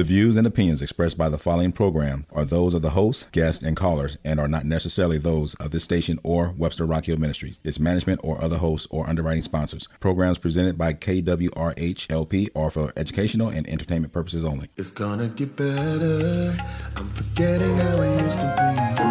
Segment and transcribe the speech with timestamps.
[0.00, 3.62] The views and opinions expressed by the following program are those of the host, guests,
[3.62, 7.60] and callers and are not necessarily those of this station or Webster Rock Hill Ministries,
[7.64, 9.88] its management, or other hosts or underwriting sponsors.
[10.00, 14.70] Programs presented by KWRH LP are for educational and entertainment purposes only.
[14.78, 16.56] It's gonna get better.
[16.96, 19.10] I'm forgetting how I used to be.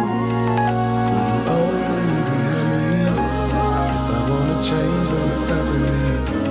[4.60, 6.49] Change, it starts with me.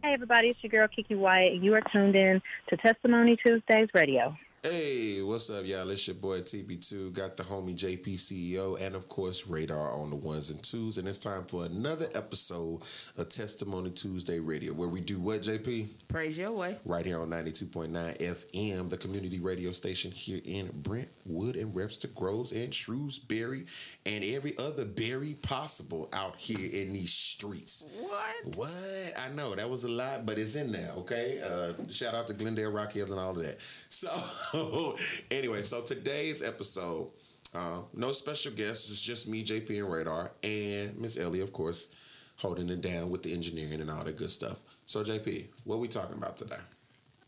[0.02, 3.88] Hey, everybody, it's your girl Kiki Wyatt, and you are tuned in to Testimony Tuesdays
[3.94, 4.36] Radio.
[4.64, 5.90] Hey, what's up, y'all?
[5.90, 7.12] It's your boy TB2.
[7.12, 10.98] Got the homie JP CEO, and of course, Radar on the ones and twos.
[10.98, 12.82] And it's time for another episode
[13.18, 15.88] of Testimony Tuesday Radio, where we do what, JP?
[16.06, 16.76] Praise your way.
[16.84, 22.52] right here on 92.9 FM, the community radio station here in Brentwood and Webster Groves
[22.52, 23.64] and Shrewsbury
[24.06, 27.84] and every other berry possible out here in these streets.
[28.00, 28.56] What?
[28.58, 29.12] What?
[29.26, 31.42] I know that was a lot, but it's in there, okay?
[31.44, 33.60] Uh, shout out to Glendale, Rock Hill, and all of that.
[33.88, 34.08] So,
[35.30, 37.08] anyway, so today's episode,
[37.56, 41.94] uh, no special guests, it's just me, JP, and Radar, and Miss Ellie, of course,
[42.36, 44.60] holding it down with the engineering and all that good stuff.
[44.84, 46.56] So, JP, what we talking about today?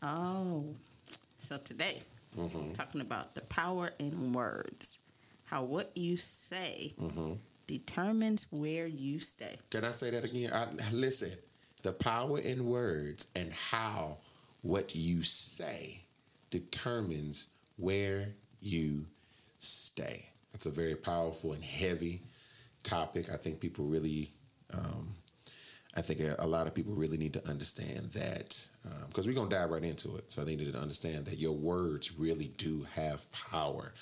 [0.01, 0.65] Oh,
[1.37, 1.99] so today,
[2.37, 2.73] Mm-hmm.
[2.73, 4.99] talking about the power in words.
[5.45, 7.33] How what you say Mm-hmm.
[7.65, 9.55] determines where you stay.
[9.69, 10.51] Can I say that again?
[10.53, 11.31] I, listen,
[11.83, 14.17] the power in words and how
[14.63, 16.04] what you say
[16.49, 18.29] determines where
[18.61, 19.05] you
[19.59, 20.29] stay.
[20.51, 22.21] That's a very powerful and heavy
[22.83, 23.29] topic.
[23.31, 24.29] I think people really,
[24.73, 25.09] um,
[25.97, 28.67] I think a, lot of people really need to understand that
[29.07, 30.31] because we're going to dive right into it.
[30.31, 33.93] So they need to understand that your words really do have power.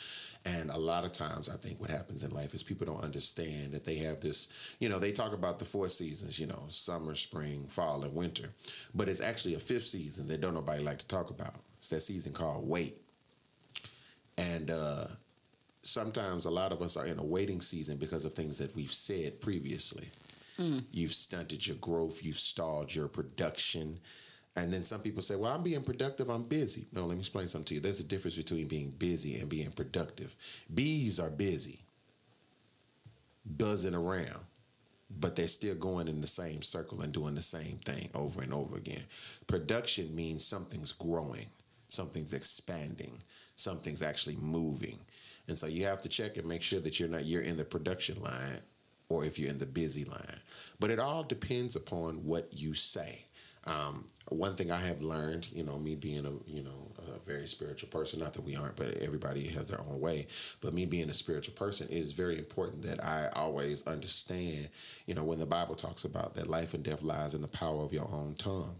[0.46, 3.72] And a lot of times, I think what happens in life is people don't understand
[3.72, 7.16] that they have this, you know, they talk about the four seasons, you know, summer,
[7.16, 8.50] spring, fall, and winter.
[8.94, 11.56] But it's actually a fifth season that don't nobody like to talk about.
[11.84, 12.98] It's that season called wait.
[14.38, 15.08] And uh,
[15.82, 18.92] sometimes a lot of us are in a waiting season because of things that we've
[18.92, 20.08] said previously.
[20.94, 24.00] You've stunted your growth, you've stalled your production.
[24.56, 26.86] And then some people say, Well, I'm being productive, I'm busy.
[26.94, 27.80] No, let me explain something to you.
[27.82, 30.38] There's a difference between being busy and being productive.
[30.74, 31.82] Bees are busy,
[33.46, 34.46] buzzing around,
[35.10, 38.54] but they're still going in the same circle and doing the same thing over and
[38.54, 39.04] over again.
[39.48, 41.48] Production means something's growing,
[41.94, 43.20] something's expanding,
[43.56, 45.00] something's actually moving.
[45.48, 47.66] And so you have to check and make sure that you're not you're in the
[47.66, 48.62] production line
[49.10, 50.40] or if you're in the busy line.
[50.80, 53.26] But it all depends upon what you say.
[53.66, 57.48] Um, one thing I have learned, you know, me being a you know a very
[57.48, 60.28] spiritual person, not that we aren't, but everybody has their own way.
[60.62, 64.70] But me being a spiritual person, is very important that I always understand,
[65.06, 67.84] you know, when the Bible talks about that life and death lies in the power
[67.84, 68.80] of your own tongue.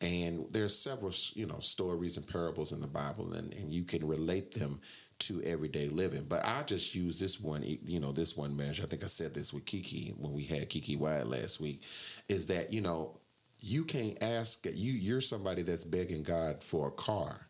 [0.00, 4.06] And there's several, you know, stories and parables in the Bible, and, and you can
[4.06, 4.80] relate them
[5.20, 6.24] to everyday living.
[6.28, 8.84] But I just use this one, you know, this one measure.
[8.84, 11.82] I think I said this with Kiki when we had Kiki Wyatt last week,
[12.28, 13.18] is that, you know,
[13.60, 17.48] you can't ask you you're somebody that's begging God for a car,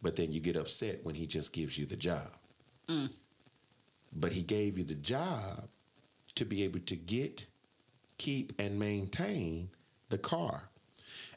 [0.00, 2.30] but then you get upset when he just gives you the job.
[2.88, 3.10] Mm.
[4.14, 5.68] But he gave you the job
[6.36, 7.46] to be able to get,
[8.16, 9.68] keep, and maintain
[10.08, 10.70] the car.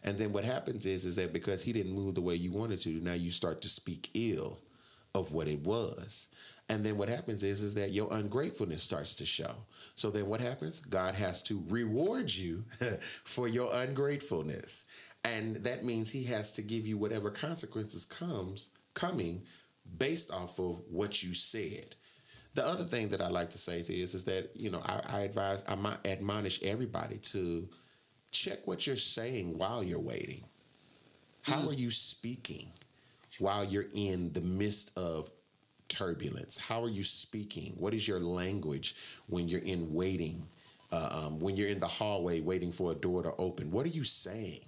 [0.04, 2.80] And then what happens is is that because he didn't move the way you wanted
[2.82, 4.60] to, now you start to speak ill
[5.16, 6.30] of what it was.
[6.70, 9.66] And then what happens is is that your ungratefulness starts to show.
[9.96, 10.82] So then what happens?
[10.82, 12.64] God has to reward you
[13.02, 14.86] for your ungratefulness.
[15.26, 19.42] And that means he has to give you whatever consequences comes coming
[19.98, 21.96] based off of what you said.
[22.54, 25.18] The other thing that I like to say to is is that you know I,
[25.18, 27.68] I advise I admonish everybody to
[28.32, 30.44] check what you're saying while you're waiting.
[31.44, 32.68] How are you speaking
[33.40, 35.32] while you're in the midst of
[35.88, 36.58] turbulence?
[36.58, 37.74] How are you speaking?
[37.78, 38.96] What is your language
[39.28, 40.48] when you're in waiting?
[40.92, 43.90] Uh, um, when you're in the hallway waiting for a door to open, what are
[43.90, 44.62] you saying?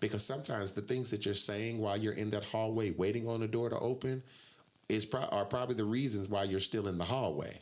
[0.00, 3.46] Because sometimes the things that you're saying while you're in that hallway waiting on a
[3.46, 4.22] door to open
[4.88, 7.60] is pro- are probably the reasons why you're still in the hallway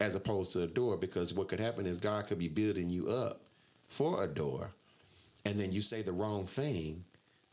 [0.00, 3.08] as opposed to a door because what could happen is God could be building you
[3.08, 3.40] up
[3.88, 4.72] for a door
[5.44, 7.04] and then you say the wrong thing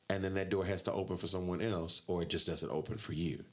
[0.10, 2.98] and then that door has to open for someone else or it just doesn't open
[2.98, 3.44] for you.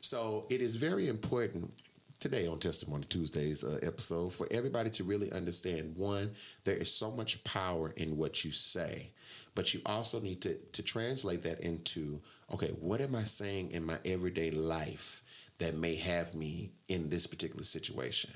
[0.00, 1.72] So it is very important
[2.20, 6.30] today on Testimony Tuesdays uh, episode for everybody to really understand one,
[6.64, 9.10] there is so much power in what you say,
[9.54, 12.20] but you also need to to translate that into
[12.52, 15.22] okay, what am I saying in my everyday life
[15.58, 18.30] that may have me in this particular situation?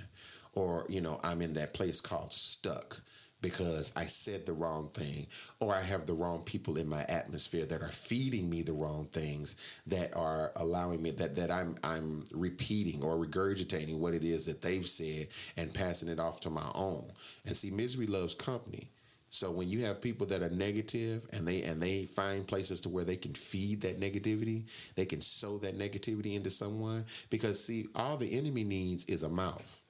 [0.54, 3.00] Or, you know, I'm in that place called stuck
[3.42, 5.26] because I said the wrong thing,
[5.60, 9.06] or I have the wrong people in my atmosphere that are feeding me the wrong
[9.06, 14.46] things that are allowing me that that I'm I'm repeating or regurgitating what it is
[14.46, 17.10] that they've said and passing it off to my own.
[17.44, 18.88] And see, misery loves company.
[19.28, 22.90] So when you have people that are negative and they and they find places to
[22.90, 24.64] where they can feed that negativity,
[24.94, 29.28] they can sow that negativity into someone because see, all the enemy needs is a
[29.28, 29.82] mouth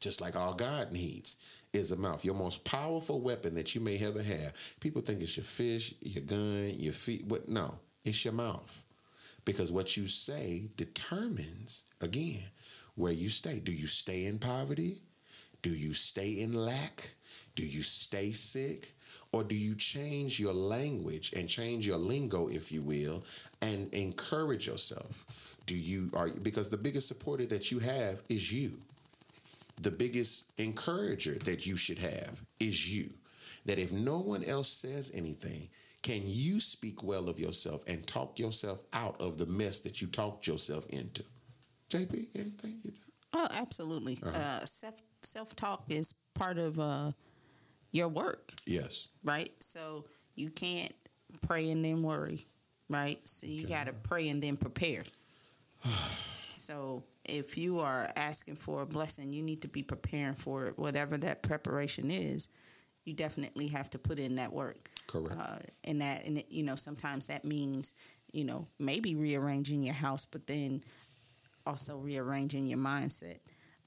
[0.00, 1.36] just like all God needs
[1.74, 2.24] is the mouth.
[2.24, 4.76] Your most powerful weapon that you may ever have.
[4.80, 7.24] People think it's your fish, your gun, your feet.
[7.26, 7.48] What?
[7.48, 8.84] No, it's your mouth.
[9.44, 12.44] Because what you say determines, again,
[12.94, 13.60] where you stay.
[13.60, 15.00] Do you stay in poverty?
[15.62, 17.14] Do you stay in lack?
[17.54, 18.92] Do you stay sick?
[19.32, 23.24] Or do you change your language and change your lingo, if you will,
[23.62, 25.24] and encourage yourself?
[25.66, 28.78] Do you are because the biggest supporter that you have is you
[29.80, 33.10] the biggest encourager that you should have is you.
[33.66, 35.68] That if no one else says anything,
[36.02, 40.06] can you speak well of yourself and talk yourself out of the mess that you
[40.08, 41.24] talked yourself into?
[41.90, 42.80] JP, anything?
[42.82, 42.92] You
[43.36, 44.18] Oh, absolutely.
[44.22, 44.36] Uh-huh.
[44.38, 47.10] uh self self talk is part of uh,
[47.90, 49.08] your work, Yes.
[49.24, 49.48] right?
[49.60, 50.04] So
[50.36, 50.92] you can't
[51.46, 52.46] pray and then worry,
[52.88, 53.18] right?
[53.26, 55.02] So you got to pray and then prepare.
[56.52, 60.78] so if you are asking for a blessing, you need to be preparing for it,
[60.78, 62.48] whatever that preparation is.
[63.04, 64.76] You definitely have to put in that work.
[65.06, 65.38] Correct.
[65.38, 67.92] Uh, and that, and it, you know, sometimes that means,
[68.32, 70.82] you know, maybe rearranging your house, but then
[71.66, 73.38] also rearranging your mindset.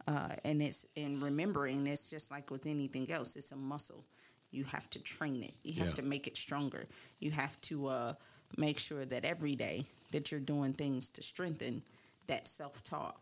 [0.08, 4.06] Uh, and it's and remembering it's just like with anything else, it's a muscle.
[4.52, 5.52] You have to train it.
[5.64, 5.96] You have Yeah.
[5.96, 6.86] to make it stronger.
[7.20, 8.14] You have to uh,
[8.58, 11.84] make sure that every day that you're doing things to strengthen
[12.28, 13.20] that self talk,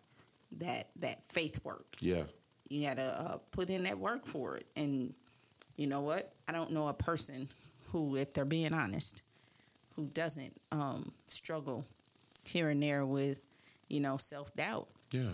[0.59, 1.85] that that faith work.
[1.99, 2.23] yeah.
[2.69, 4.65] You gotta uh, put in that work for it.
[4.75, 5.13] And
[5.77, 6.33] you know what?
[6.47, 7.47] I don't know a person
[7.91, 9.21] who, if they're being honest,
[9.95, 11.85] who doesn't um, struggle
[12.43, 13.45] here and there with,
[13.87, 15.29] you know, self doubt, Yeah.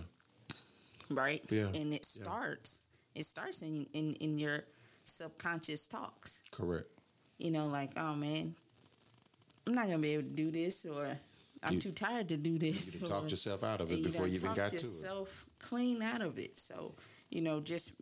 [1.09, 1.39] right?
[1.49, 2.23] Yeah, And it yeah.
[2.25, 2.81] starts.
[3.15, 4.65] It starts in, in in your
[5.05, 6.41] subconscious talks.
[6.51, 6.87] Correct.
[7.37, 8.55] You know, like, oh man,
[9.67, 11.07] I'm not gonna be able to do this, or
[11.63, 12.99] I'm You- too tired to do this.
[12.99, 14.81] You talked yourself out of it and before you even got to it.
[14.81, 16.57] yourself clean out of it.
[16.57, 16.95] So,
[17.29, 17.93] you know, just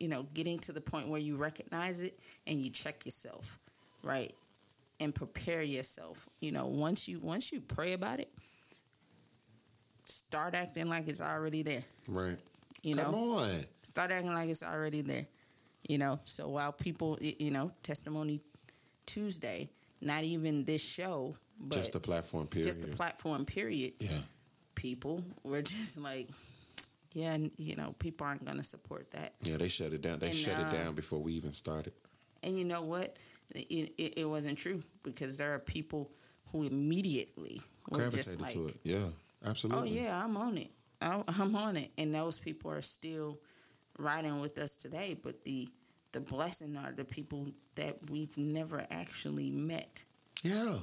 [0.00, 2.18] you know, getting to the point where you recognize it
[2.48, 3.58] and you check yourself,
[4.02, 4.32] right,
[5.00, 6.28] and prepare yourself.
[6.40, 8.28] You know, once you once you pray about it,
[10.04, 11.82] start acting like it's already there.
[12.08, 12.36] Right.
[12.82, 13.64] You Come know, on.
[13.82, 15.26] start acting like it's already there.
[15.88, 18.40] You know, so while people, you know, testimony
[19.06, 19.68] Tuesday,
[20.00, 22.66] not even this show, but just the platform period.
[22.66, 24.10] just the platform period yeah.
[24.74, 26.28] people were just like,
[27.12, 29.34] yeah, you know, people aren't going to support that.
[29.42, 30.18] Yeah, they shut it down.
[30.18, 31.92] They And, shut uh, it down before we even started.
[32.42, 33.16] And you know what?
[33.54, 36.10] It, it, it wasn't true because there are people
[36.52, 38.76] who immediately were just Gravitated like, to it.
[38.82, 39.08] Yeah.
[39.46, 39.90] Absolutely.
[39.90, 40.68] oh, yeah, I'm on it.
[41.00, 41.90] I'm on it.
[41.98, 43.38] And those people are still
[43.98, 45.16] riding with us today.
[45.22, 45.68] But the,
[46.12, 50.04] the blessing are the people that we've never actually met.
[50.42, 50.76] Yeah.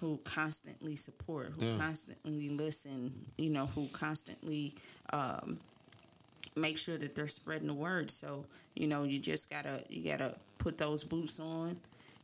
[0.00, 1.78] Who constantly support, who Yeah.
[1.78, 4.74] constantly listen, you know, who constantly
[5.12, 5.58] um,
[6.56, 8.10] make sure that they're spreading the word.
[8.10, 11.76] So, you know, you just gotta you gotta put those boots on,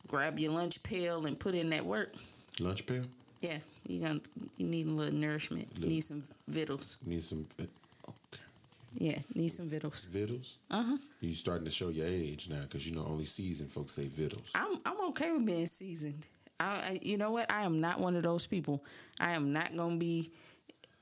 [0.06, 2.12] grab your lunch pail, and put in that work.
[2.60, 3.02] Lunch pail?
[3.40, 4.20] Yeah, you gonna
[4.56, 5.68] you need a little nourishment.
[5.78, 6.98] You need some vittles.
[7.04, 7.68] Need some okay.
[8.96, 10.04] Yeah, need some vittles.
[10.04, 10.58] vittles.
[10.70, 10.96] Uh huh.
[11.20, 14.52] You starting to show your age now because you know only seasoned folks say vittles.
[14.54, 16.26] I'm I'm okay with being seasoned.
[16.64, 17.50] I, I you know what?
[17.52, 18.85] I am not one of those people.
[19.21, 20.30] I am not gonna be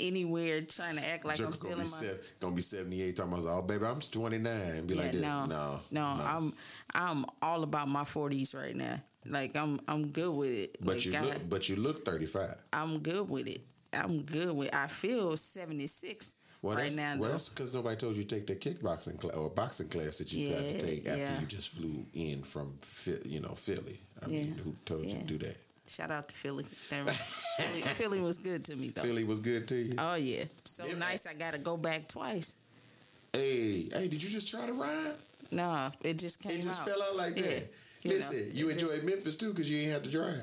[0.00, 2.22] anywhere trying to act like I'm Joker still gonna in be, my.
[2.40, 4.86] gonna be 78 talking about, oh, baby, I'm 29.
[4.86, 5.22] Be Yeah, like this.
[5.22, 6.52] no, No, no, I'm
[6.94, 8.96] I'm all about my forties right now.
[9.26, 10.76] Like I'm I'm good with it.
[10.80, 12.56] But like, you I, look, but you look 35.
[12.72, 13.60] I'm good with it.
[13.92, 14.74] I'm good with.
[14.74, 17.14] I feel seventy six Well, right now.
[17.18, 17.28] well, though.
[17.32, 20.48] that's because nobody told you to take that kickboxing class or boxing class that you
[20.48, 21.40] tried Yeah, to take after yeah.
[21.40, 22.74] you just flew in from,
[23.26, 23.98] you know, Philly.
[24.24, 25.56] I Yeah, mean, who told you to do that?
[25.88, 26.62] Shout out to Philly.
[26.68, 27.10] Philly.
[27.10, 29.02] Philly was good to me though.
[29.02, 29.94] Philly was good to you.
[29.98, 31.26] Oh yeah, so Yeah, nice.
[31.26, 32.54] I got to go back twice.
[33.32, 35.14] hey, hey, did you just try to ride?
[35.50, 36.88] Nah, it just came It just out.
[36.88, 37.68] fell out like Yeah, that.
[38.04, 40.42] you know, Listen, you it just- enjoyed Memphis too because you ain't have to drive.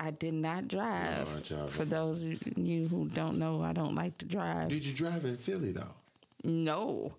[0.00, 1.50] I did not drive.
[1.50, 4.70] No, For those of you who don't know, I don't like to drive.
[4.70, 5.94] Did you drive in Philly though?
[6.42, 7.12] No,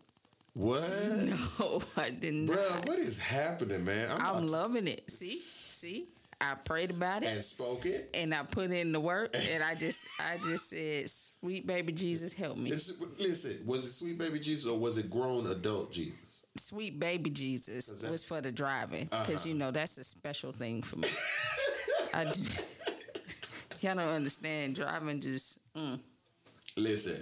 [0.55, 0.81] What?
[1.59, 2.55] no, I did not.
[2.55, 4.09] Bro, what is happening, man?
[4.19, 5.09] I'm to- loving it.
[5.11, 6.07] See, see,
[6.41, 7.29] I prayed about it.
[7.29, 8.09] and spoke it.
[8.15, 12.33] and I put in the work, and I just, I just said, "Sweet baby Jesus,
[12.33, 16.43] help me." Listen, listen, was it sweet baby Jesus or was it grown adult Jesus?
[16.57, 19.49] Sweet baby Jesus was for the driving, because uh-huh.
[19.49, 21.07] you know that's a special thing for me.
[22.13, 22.23] I.
[23.81, 25.19] Y'all don't understand driving.
[25.19, 25.99] Just mm.
[26.77, 27.17] Listen,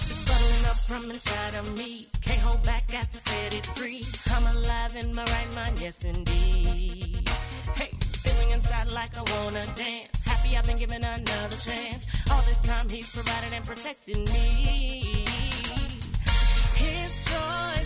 [0.87, 2.09] From inside of me.
[2.21, 4.05] Can't hold back, got to set it free.
[4.37, 7.27] I'm alive in my right mind, yes indeed.
[7.75, 10.23] Hey, feeling inside like I wanna dance.
[10.29, 12.07] Happy I've been given another chance.
[12.31, 15.25] All this time he's provided and protected me.
[16.77, 17.81] His joy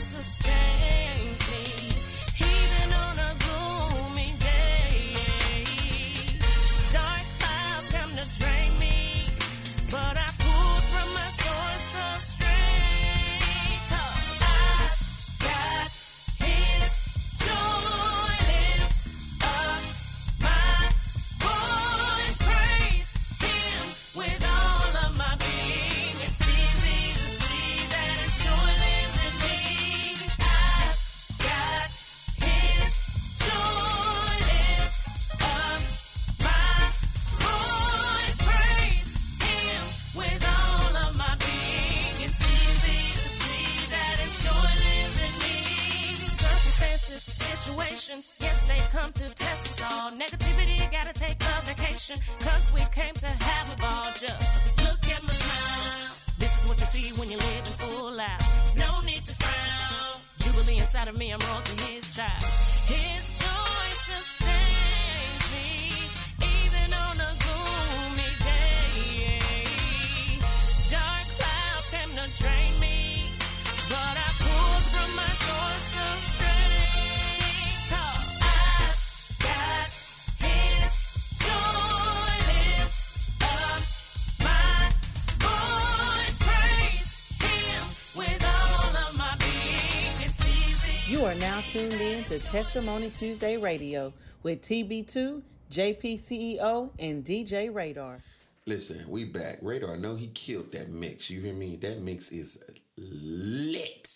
[91.45, 98.23] now tuned in to Testimony Tuesday Radio with TB2, JPCEO, and DJ Radar.
[98.65, 99.59] Listen, we back.
[99.61, 101.29] Radar, I know he killed that mix.
[101.29, 101.77] You hear me?
[101.77, 102.65] That mix is
[102.97, 104.09] lit.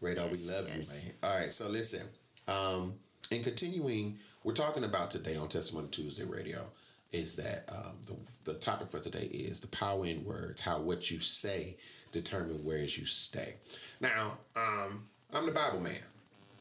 [0.00, 1.14] Radar, we love you, man.
[1.24, 2.02] All right, so listen.
[2.46, 2.94] Um,
[3.32, 6.66] in continuing, we're talking about today on Testimony Tuesday Radio
[7.10, 11.10] is that um, the, the topic for today is the power in words, how what
[11.10, 11.78] you say
[12.12, 13.56] determine where you stay.
[14.00, 15.98] Now, um, I'm the Bible man.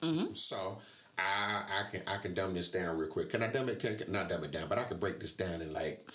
[0.01, 0.33] Mm-hmm.
[0.33, 0.77] So
[1.17, 3.29] I I can I can dumb this down real quick.
[3.29, 3.79] Can I dumb it?
[3.79, 6.05] Can, can- not dumb it down, but I can break this down in like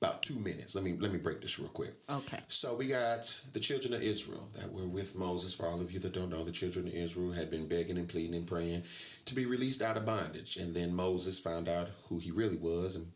[0.00, 0.74] about two minutes.
[0.74, 1.94] Let me let me break this real quick.
[2.10, 2.38] Okay.
[2.48, 5.54] So we got the children of Israel that were with Moses.
[5.54, 8.08] For all of you that don't know, the children of Israel had been begging and
[8.08, 8.84] pleading and praying
[9.24, 10.56] to be released out of bondage.
[10.56, 13.08] And then Moses found out who he really was and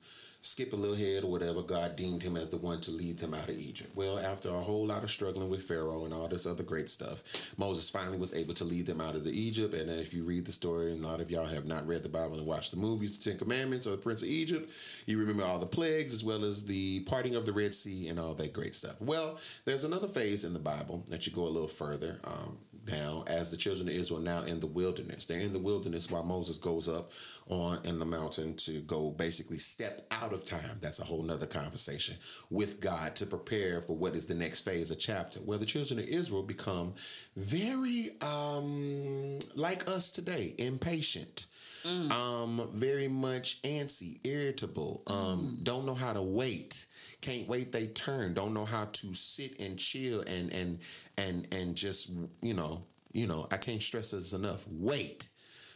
[0.44, 3.32] skip a little head or whatever, God deemed him as the one to lead them
[3.32, 3.92] out of Egypt.
[3.94, 7.54] Well, after a whole lot of struggling with Pharaoh and all this other great stuff,
[7.56, 9.72] Moses finally was able to lead them out of the Egypt.
[9.72, 12.08] And if you read the story, and a lot of y'all have not read the
[12.08, 14.68] Bible and watched the movies, the Ten Commandments or the Prince of Egypt,
[15.06, 18.18] you remember all the plagues as well as the parting of the Red Sea and
[18.18, 19.00] all that great stuff.
[19.00, 22.18] Well, there's another phase in the Bible that you go a little further.
[22.25, 25.24] Um, down as the children of Israel now in the wilderness.
[25.26, 27.12] They're in the wilderness while Moses goes up
[27.48, 30.78] on in the mountain to go basically step out of time.
[30.80, 32.16] That's a whole nother conversation
[32.50, 35.98] with God to prepare for what is the next phase of chapter where the children
[35.98, 36.94] of Israel become
[37.37, 41.46] very um like us today, impatient.
[41.85, 46.87] Um, very much antsy, irritable, um, don't know how to wait
[47.22, 48.35] can't wait they turn.
[48.35, 50.80] Don't know how to sit and chill and and
[51.16, 52.11] and and just
[52.42, 52.82] you know
[53.12, 54.66] you know i can't stress this enough.
[54.70, 55.28] Wait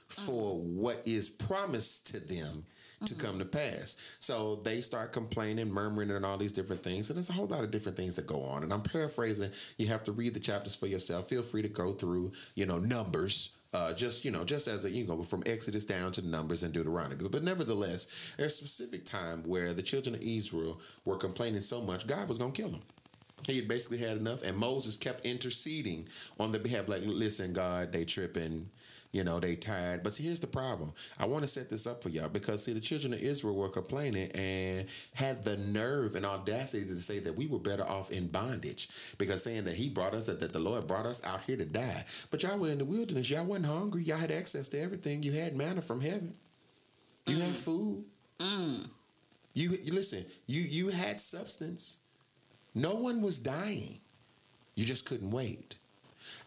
[0.09, 0.81] for mm-hmm.
[0.81, 2.65] what is promised to them
[3.05, 3.27] to mm-hmm.
[3.27, 4.17] come to pass.
[4.21, 7.65] So they start complaining murmuring and all these different things and there's a whole lot
[7.65, 9.51] of different things that go on and i'm paraphrasing.
[9.79, 11.29] You have to read the chapters for yourself.
[11.29, 14.91] Feel free to go through you know numbers uh, just you know, just as a,
[14.91, 17.29] you go from Exodus down to Numbers and Deuteronomy.
[17.29, 22.07] But, nevertheless, there's a specific time where the children of Israel were complaining so much,
[22.07, 22.81] God was going to kill them.
[23.47, 26.09] He had basically had enough, and Moses kept interceding
[26.41, 26.89] on their behalf.
[26.89, 28.71] Like, listen, God, they tripping,
[29.17, 30.03] you know, they tired.
[30.03, 30.93] But see, here's the problem.
[31.19, 33.71] I want to set this up for y'all because see, the children of Israel were
[33.71, 38.27] complaining and had the nerve and audacity to say that we were better off in
[38.29, 41.57] bondage because saying that He brought us, that, that the Lord brought us out here
[41.57, 42.05] to die.
[42.31, 43.31] But y'all were in the wilderness.
[43.31, 44.03] Y'all wasn't hungry.
[44.03, 45.23] Y'all had access to everything.
[45.23, 46.35] You had manna from heaven.
[47.27, 47.65] You had mm.
[47.65, 48.05] food.
[48.39, 48.87] Mm.
[49.55, 50.27] You, you listen.
[50.47, 51.99] You you had substance.
[52.75, 53.99] No one was dying.
[54.75, 55.77] You just couldn't wait.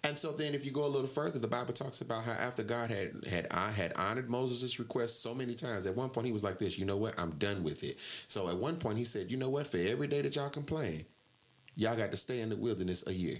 [0.03, 2.63] And so then if you go a little further, the Bible talks about how after
[2.63, 6.33] God had had I had honored Moses' request so many times, at one point he
[6.33, 7.19] was like this, you know what?
[7.19, 7.99] I'm done with it.
[7.99, 9.67] So at one point he said, you know what?
[9.67, 11.05] For every day that y'all complain,
[11.75, 13.37] y'all got to stay in the wilderness a year.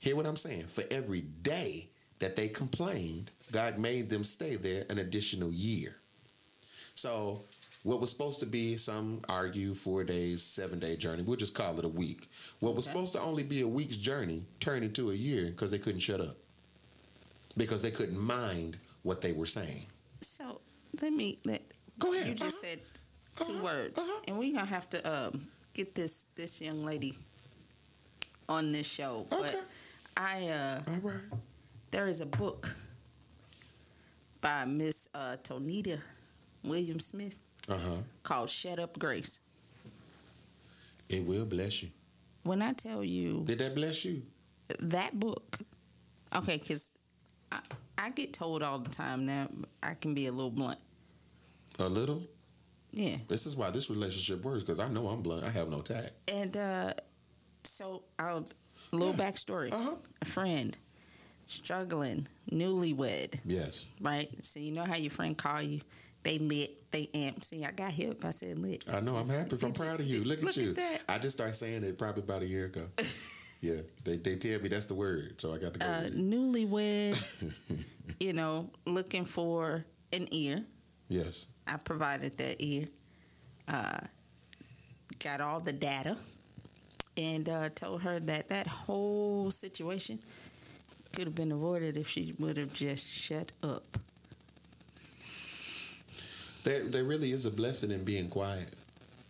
[0.00, 0.64] Hear what I'm saying?
[0.64, 5.94] For every day that they complained, God made them stay there an additional year.
[6.94, 7.42] So
[7.82, 11.78] what was supposed to be some argue four days, seven day journey, we'll just call
[11.78, 12.26] it a week.
[12.60, 15.78] What was supposed to only be a week's journey turned into a year because they
[15.78, 16.36] couldn't shut up.
[17.56, 19.82] Because they couldn't mind what they were saying.
[20.20, 20.60] So
[21.02, 21.62] let me let
[21.98, 22.28] go ahead.
[22.28, 22.78] You just said
[23.40, 27.14] 2 words, and we're gonna have to um, get this this young lady
[28.48, 29.26] on this show.
[29.28, 29.56] But
[30.16, 31.10] I uh,
[31.90, 32.68] there is a book
[34.40, 35.98] by Miss uh, Tonita
[36.64, 37.96] Williams Smith Uh huh.
[38.22, 39.40] called "Shut Up, Grace."
[41.08, 41.90] It will bless you.
[42.44, 44.22] When I tell you, Did that bless you?
[44.80, 45.58] that book
[46.34, 46.92] okay because
[47.50, 47.60] I,
[47.98, 49.46] I get told all the time now
[49.82, 50.78] i can be a little blunt
[51.78, 52.22] A little?
[52.92, 55.44] yeah This is why this relationship works because I know I'm blunt.
[55.44, 56.12] I have no tact.
[56.32, 56.92] and uh
[57.64, 58.46] so i'll
[58.92, 59.96] a little backstory Uh-huh.
[60.22, 60.74] a friend
[61.44, 63.84] struggling newlywed Yes.
[64.00, 65.80] right so you know how your friend call you
[66.22, 69.16] they lit they amped see i got hip i said lit I know.
[69.16, 69.56] I'm happy.
[69.62, 70.24] I'm proud of you.
[70.24, 70.74] Look at Look you.
[70.76, 71.02] at.
[71.08, 72.82] I just started saying it probably about a year ago.
[73.62, 73.80] yeah.
[74.04, 75.40] They, they tell me that's the word.
[75.40, 75.86] So I got to go.
[75.86, 77.16] uh newlywed
[78.20, 80.62] you know looking for an ear
[81.08, 81.46] yes.
[81.66, 82.86] I provided that ear.
[83.68, 84.00] uh,
[85.20, 86.16] got all the data
[87.16, 90.18] and uh, told her that that whole situation
[91.14, 93.84] could have been avoided if she would have just shut up.
[96.64, 98.68] There, there really is a blessing in being quiet.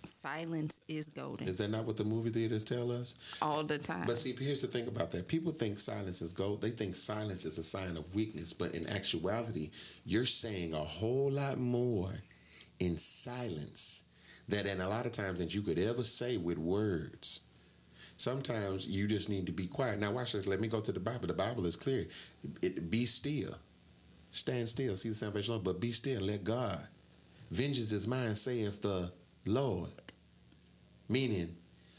[0.04, 1.46] Silence is golden.
[1.46, 3.14] Is that not what the movie theaters tell us?
[3.40, 4.06] All the time.
[4.06, 5.28] But see, here's the thing about that.
[5.28, 6.60] People think silence is gold.
[6.60, 8.52] They think silence is a sign of weakness.
[8.52, 9.70] But in actuality,
[10.04, 12.10] you're saying a whole lot more
[12.80, 14.04] in silence
[14.48, 17.40] that, and a lot of times, that you could ever say with words.
[18.16, 19.98] Sometimes you just need to be quiet.
[19.98, 20.46] Now, watch this.
[20.46, 21.28] Let me go to the Bible.
[21.28, 22.06] The Bible is clear.
[22.60, 23.54] It, be still.
[24.30, 24.94] Stand still.
[24.96, 25.64] See the salvation, Lord.
[25.64, 26.22] But be still.
[26.22, 26.78] Let God.
[27.52, 29.12] Vengeance is mine, saith the
[29.44, 29.90] Lord.
[31.10, 31.54] Meaning,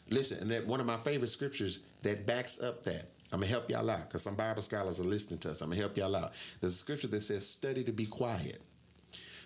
[0.10, 3.12] listen, and that one of my favorite scriptures that backs up that.
[3.32, 5.62] I'm gonna help y'all out because some Bible scholars are listening to us.
[5.62, 6.32] I'm gonna help y'all out.
[6.60, 8.64] There's a scripture that says, "Study to be quiet."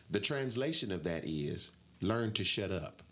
[0.09, 3.03] The translation of that is, "Learn to shut up."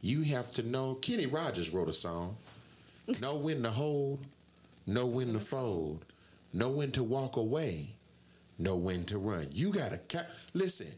[0.00, 0.96] You have to know.
[0.96, 2.38] Kenny Rogers wrote a song.
[3.20, 4.18] know when to hold,
[4.84, 6.04] know when to fold,
[6.52, 7.90] know when to walk away,
[8.58, 9.46] know when to run.
[9.52, 10.00] You gotta
[10.52, 10.92] listen.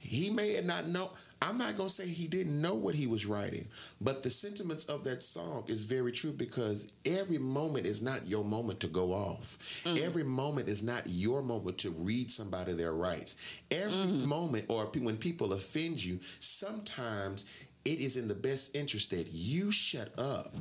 [0.00, 1.10] He may not know.
[1.42, 3.66] I'm not going to say he didn't know what he was writing,
[4.00, 8.44] but the sentiments of that song is very true because every moment is not your
[8.44, 9.58] moment to go off.
[9.84, 10.02] Mm.
[10.02, 13.62] Every moment is not your moment to read somebody their rights.
[13.70, 14.26] Every mm.
[14.26, 17.46] moment, or when people offend you, sometimes
[17.84, 20.54] it is in the best interest that you shut up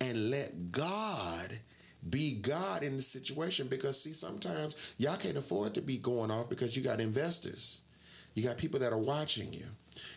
[0.00, 1.58] and let God
[2.08, 6.48] be God in the situation because see sometimes y'all can't afford to be going off
[6.48, 7.82] because you got investors.
[8.34, 9.66] You got people that are watching you.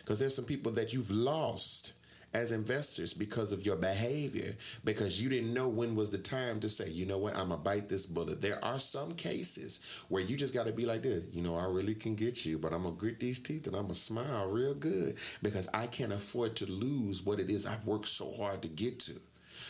[0.00, 1.94] Because there's some people that you've lost
[2.32, 6.68] as investors because of your behavior because you didn't know when was the time to
[6.68, 7.36] say you know what?
[7.36, 8.42] I'm gonna bite this bullet.
[8.42, 11.94] There are some cases where you just gotta be like this you know i really
[11.94, 15.16] can get you but i'm gonna grit these teeth and i'm gonna smile real good
[15.42, 18.98] because i can't afford to lose what it is i've worked so hard to get
[18.98, 19.14] to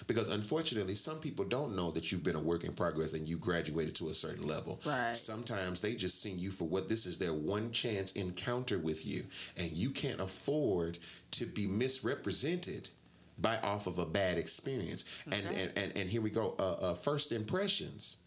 [0.07, 3.39] because unfortunately, some people don't know that you've been a work in progress and you
[3.39, 4.81] graduated to a certain level.
[4.87, 5.15] Right.
[5.15, 9.25] Sometimes they just see you for what this is their one chance encounter with you,
[9.57, 10.99] and you can't afford
[11.33, 12.91] to be misrepresented
[13.39, 15.25] by off of a bad experience.
[15.27, 16.55] And, and, and and here we go.
[16.59, 18.19] Uh, uh, first impressions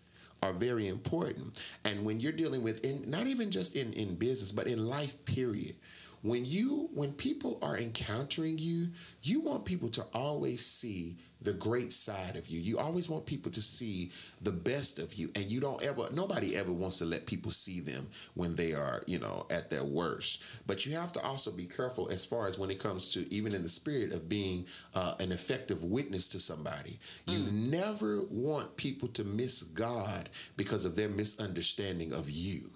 [0.44, 1.78] are very important.
[1.86, 5.24] And when you're dealing with in not even just in in business, but in life
[5.26, 5.76] period
[6.22, 8.90] when you when people are encountering you
[9.22, 12.60] you want people to always see the great side of you.
[12.60, 16.56] You always want people to see the best of you and you don't ever nobody
[16.56, 20.44] ever wants to let people see them when they are you know at their worst.
[20.66, 23.54] But you have to also be careful as far as when it comes to even
[23.54, 27.00] in the spirit of being uh, an effective witness to somebody.
[27.28, 27.34] Mm.
[27.34, 32.72] you never want people to miss god because of their misunderstanding of you.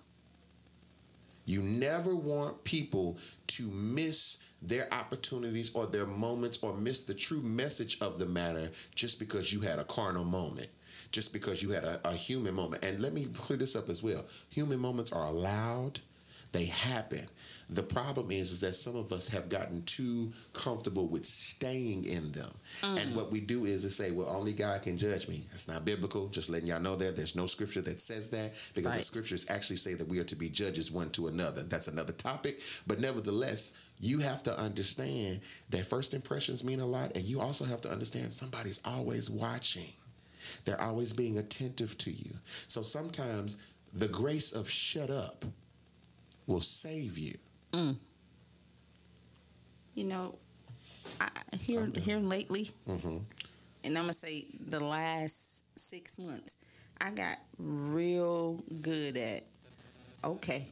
[1.46, 7.42] You never want people to miss their opportunities or their moments or miss the true
[7.42, 10.68] message of the matter just because you had a carnal moment,
[11.12, 12.84] just because you had a, a human moment.
[12.84, 16.00] And let me clear this up as well human moments are allowed,
[16.52, 17.28] they happen.
[17.70, 22.34] The problem is, is that some of us have gotten too comfortable with staying in
[22.34, 22.52] them.
[22.82, 23.02] Mm.
[23.02, 25.46] And what we do is to say, well, only God can judge me.
[25.50, 26.28] That's not biblical.
[26.28, 28.98] Just letting y'all know that there's no scripture that says that because right.
[28.98, 31.64] the scriptures actually say that we are to be judges one to another.
[31.64, 32.60] That's another topic.
[32.86, 37.16] But nevertheless, you have to understand that first impressions mean a lot.
[37.16, 39.94] And you also have to understand somebody's always watching.
[40.66, 42.34] They're always being attentive to you.
[42.46, 43.58] So sometimes
[43.94, 45.46] the grace of shut up
[46.48, 47.36] will save you.
[47.74, 47.96] Mm.
[49.94, 50.36] You know,
[51.20, 51.28] I,
[51.60, 53.18] here here lately, mm-hmm.
[53.84, 56.56] and I'm gonna say the last six months,
[57.00, 59.44] I got real good at
[60.24, 60.66] okay.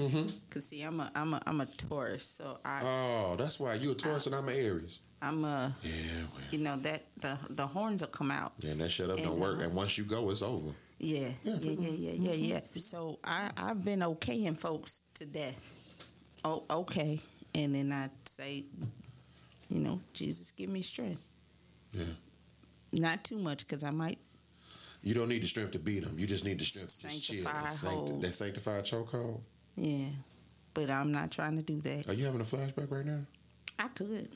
[0.00, 0.26] Mm-hmm.
[0.50, 2.80] Cause see, I'm a I'm a I'm a Taurus, so I.
[2.82, 5.00] Oh, that's why you a Taurus I, and I'm an Aries.
[5.22, 5.74] I'm a.
[5.82, 5.92] Yeah,
[6.34, 6.44] well.
[6.50, 8.52] You know that the the horns will come out.
[8.58, 9.58] Yeah, and that shut up and, don't work.
[9.58, 10.70] Uh, and once you go, it's over.
[10.98, 12.54] Yeah, yeah, yeah, yeah, yeah, yeah.
[12.54, 12.60] yeah.
[12.74, 15.76] So I I've been okaying folks to death.
[16.44, 17.20] Oh, okay,
[17.54, 18.64] and then I say,
[19.68, 21.22] you know, Jesus, give me strength.
[21.92, 22.04] Yeah.
[22.92, 24.18] Not too much, because I might.
[25.02, 26.18] You don't need the strength to beat them.
[26.18, 27.44] You just need the strength to just chill.
[27.44, 29.40] That, sancti- that sanctified chokehold.
[29.76, 30.08] Yeah,
[30.74, 32.08] but I'm not trying to do that.
[32.08, 33.20] Are you having a flashback right now?
[33.80, 34.28] I could.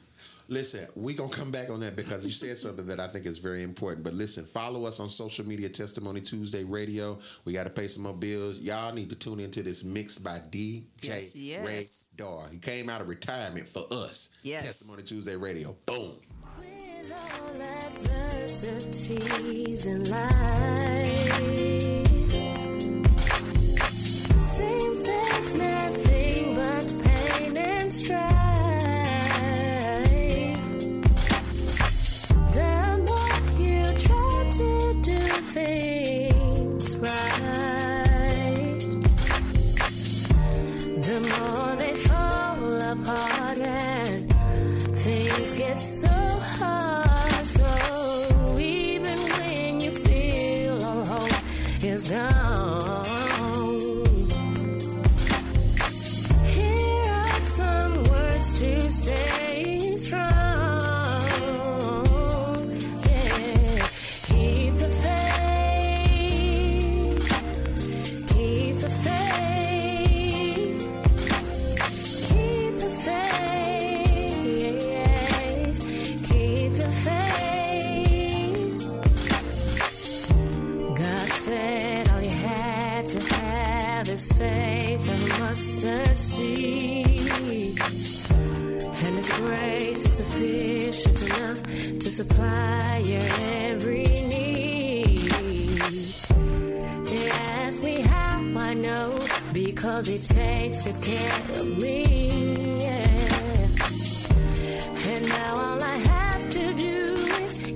[0.48, 3.36] Listen, we gonna come back on that because you said something that I think is
[3.38, 4.02] very important.
[4.02, 7.18] But listen, follow us on social media, Testimony Tuesday Radio.
[7.44, 8.58] We got to pay some more bills.
[8.58, 11.66] Y'all need to tune into this mix by DJ yes, yes.
[11.66, 11.82] Ray
[12.24, 12.48] Dar.
[12.50, 14.30] He came out of retirement for us.
[14.42, 14.64] Yes.
[14.64, 15.76] Testimony Tuesday Radio.
[15.84, 16.14] Boom.
[16.58, 21.63] With all adversities in life,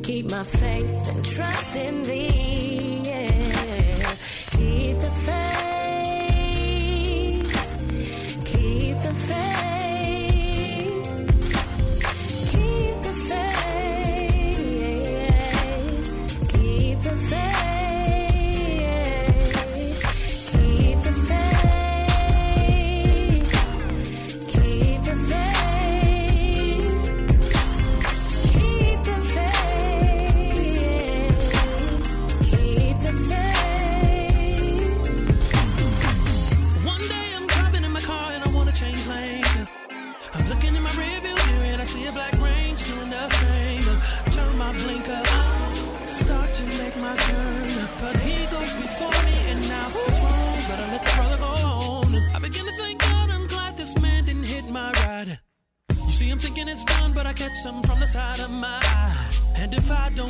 [0.09, 2.78] keep my faith and trust in Thee.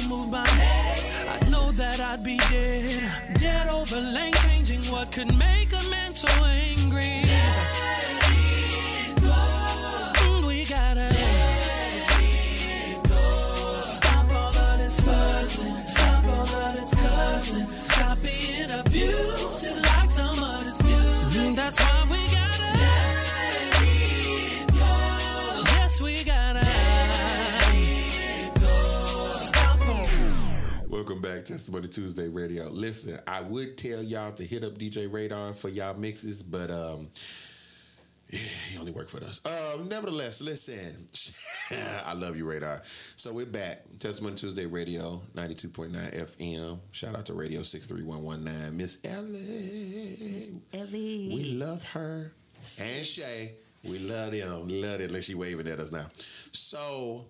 [0.09, 3.03] Move my head, I know that I'd be dead.
[3.35, 6.29] Dead over lane changing what could make a man so
[31.09, 32.69] Welcome back, Testimony Tuesday Radio.
[32.69, 37.09] Listen, I would tell y'all to hit up DJ Radar for y'all mixes, but um,
[38.29, 39.41] yeah, he only worked for us.
[39.47, 41.07] Um, nevertheless, listen,
[42.07, 42.83] I love you, Radar.
[42.85, 46.79] So we're back, Testimony Tuesday Radio, ninety two point nine FM.
[46.91, 50.19] Shout out to Radio six three one one nine, Miss Ellie.
[50.21, 51.31] Miss Ellie.
[51.33, 52.35] We love her
[52.83, 53.55] and Shay.
[53.85, 54.69] We love them.
[54.69, 55.11] Love it.
[55.11, 56.09] Like she waving at us now.
[56.53, 57.25] So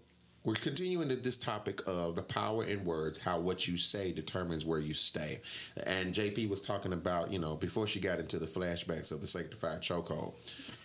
[0.48, 4.64] we're continuing to this topic of the power in words, how what you say determines
[4.64, 5.42] where you stay.
[5.87, 9.26] And JP was talking about, you know, before she got into the flashbacks of the
[9.26, 10.32] sanctified chokehold,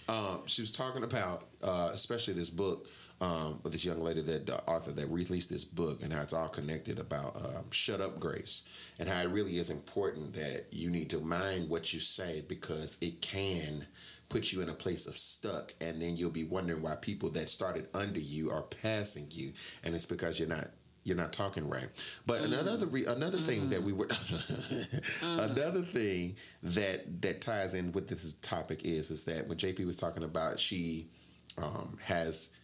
[0.09, 2.89] um, she was talking about, uh, especially this book
[3.21, 6.33] um, with this young lady that the author that released this book and how it's
[6.33, 8.67] all connected about um, shut up grace
[8.99, 12.97] and how it really is important that you need to mind what you say because
[12.99, 13.87] it can
[14.33, 17.47] put you in a place of stuck and then you'll be wondering why people that
[17.47, 20.69] started under you are passing you and it's because you're not
[21.03, 21.89] you're not talking right.
[22.25, 22.59] But mm.
[22.59, 23.85] another re- another thing that mm.
[23.85, 25.51] we were mm.
[25.51, 29.97] another thing that that ties in with this topic is is that when jp was
[29.97, 31.09] talking about she
[31.57, 32.55] um, has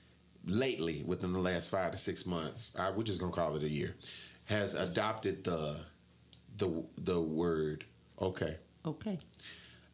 [0.46, 3.70] lately within the last five to six months I, we're just gonna call it a
[3.70, 3.96] year
[4.46, 5.86] has adopted the
[6.58, 7.84] the the word
[8.22, 8.58] okay.
[8.86, 9.20] Okay.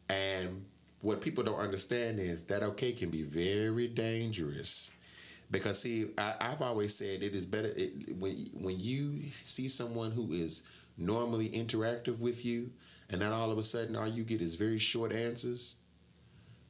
[0.08, 0.64] and
[1.06, 4.90] what people don't understand is that okay can be very dangerous.
[5.52, 10.10] Because see, I, I've always said it is better it, when when you see someone
[10.10, 10.66] who is
[10.98, 12.70] normally interactive with you,
[13.08, 15.76] and then all of a sudden all you get is very short answers.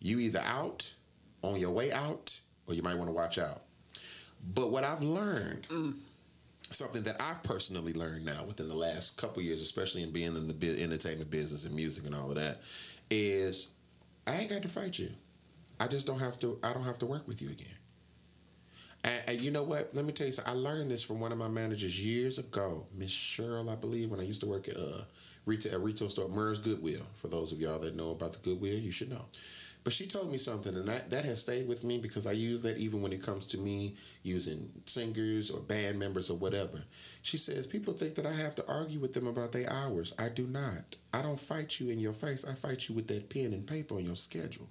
[0.01, 0.93] You either out
[1.41, 3.63] on your way out, or you might want to watch out.
[4.55, 5.95] But what I've learned, mm.
[6.69, 10.47] something that I've personally learned now within the last couple years, especially in being in
[10.47, 12.61] the entertainment business and music and all of that,
[13.11, 13.71] is
[14.27, 15.11] I ain't got to fight you.
[15.79, 16.59] I just don't have to.
[16.63, 17.75] I don't have to work with you again.
[19.05, 19.95] And, and you know what?
[19.95, 20.53] Let me tell you something.
[20.53, 24.21] I learned this from one of my managers years ago, Miss Cheryl, I believe, when
[24.21, 25.03] I used to work at uh,
[25.45, 27.03] retail, a retail store, Mers Goodwill.
[27.15, 29.27] For those of y'all that know about the Goodwill, you should know.
[29.87, 32.61] But she told me something, and that, that has stayed with me because I use
[32.63, 33.95] that even when it comes to me
[34.25, 36.83] using singers or band members or whatever.
[37.23, 40.13] She says, People think that I have to argue with them about their hours.
[40.19, 40.97] I do not.
[41.15, 42.45] I don't fight you in your face.
[42.45, 44.67] I fight you with that pen and paper on your schedule.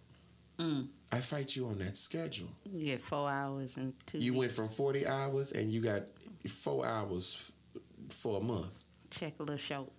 [0.57, 0.89] Mm.
[1.13, 2.49] I fight you on that schedule.
[2.69, 4.17] You get four hours and two.
[4.17, 6.01] You went from 40 hours and you got
[6.45, 8.77] four hours f- for a month.
[9.11, 9.89] check a little short.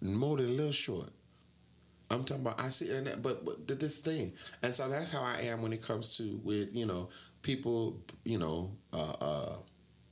[0.00, 1.10] More than a little short.
[2.10, 5.42] I'm talking about I see that, but but this thing, and so that's how I
[5.42, 7.08] am when it comes to with you know
[7.42, 9.54] people you know uh, uh,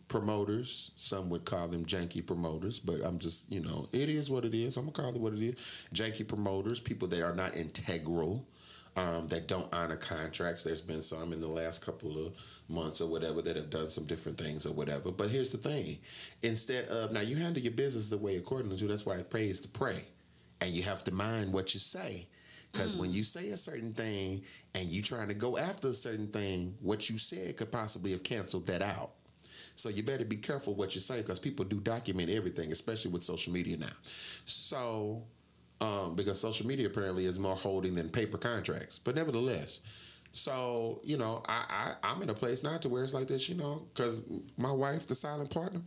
[0.06, 0.92] promoters.
[0.94, 4.54] Some would call them janky promoters, but I'm just you know it is what it
[4.54, 4.76] is.
[4.76, 5.88] I'm gonna call it what it is.
[5.92, 8.46] Janky promoters, people that are not integral.
[8.96, 10.64] Um, that don't honor contracts.
[10.64, 12.34] There's been some in the last couple of
[12.68, 15.12] months or whatever that have done some different things or whatever.
[15.12, 15.98] But here's the thing:
[16.42, 18.86] instead of now, you handle your business the way according to.
[18.86, 20.02] That's why it pays to pray
[20.60, 22.26] and you have to mind what you say
[22.72, 24.42] Because when you say a certain thing
[24.74, 28.22] and you trying to go after a certain thing, what you said could possibly have
[28.22, 29.12] canceled that out.
[29.74, 33.22] So you better be careful what you say because people do document everything, especially with
[33.22, 33.86] social media now.
[34.44, 35.22] So,
[35.80, 39.80] um, because social media apparently is more holding than paper contracts, but nevertheless.
[40.32, 43.48] So you know, I, I I'm in a place now to where it's like this,
[43.48, 44.22] you know, because
[44.56, 45.80] my wife, the silent partner,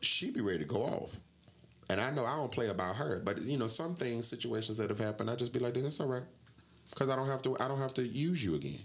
[0.00, 1.20] she be ready to go off.
[1.90, 4.90] And I know I don't play about her, but you know, some things, situations that
[4.90, 6.22] have happened, I just be like, "This is all right,"
[6.88, 7.56] because I don't have to.
[7.58, 8.78] I don't have to use you again.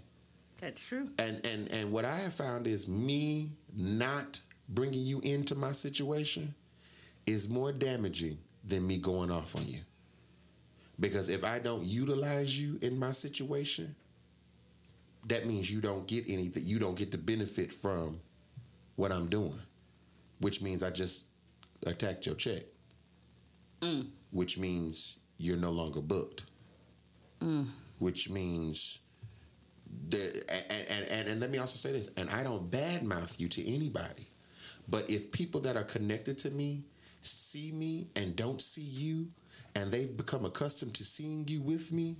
[0.60, 1.08] That's true.
[1.16, 6.52] And and and what I have found is me not bringing you into my situation
[7.26, 9.82] is more damaging than me going off on you.
[10.98, 13.94] Because if I don't utilize you in my situation,
[15.28, 16.64] that means you don't get anything.
[16.66, 18.18] You don't get the benefit from
[18.96, 19.60] what I'm doing,
[20.40, 21.26] which means I just
[21.86, 22.62] attacked your check.
[23.80, 24.06] Mm.
[24.30, 26.44] Which means you're no longer booked.
[27.40, 27.66] Mm.
[27.98, 29.00] Which means
[30.10, 33.48] that, and, and, and, and let me also say this, and I don't badmouth you
[33.48, 34.26] to anybody,
[34.88, 36.84] but if people that are connected to me
[37.22, 39.28] see me and don't see you,
[39.74, 42.16] and they've become accustomed to seeing you with me,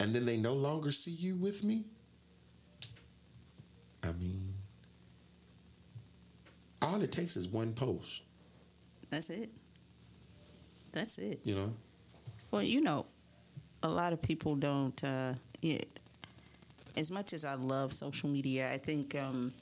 [0.00, 1.84] and then they no longer see you with me,
[4.02, 4.54] I mean,
[6.82, 8.22] all it takes is one post,
[9.10, 9.50] That's it.
[10.98, 11.38] That's it.
[11.44, 11.70] you know?
[12.50, 13.06] Well, you know,
[13.84, 15.02] a lot of people don't.
[15.04, 15.86] Uh, it,
[16.96, 19.52] as much as I love social media, I think um,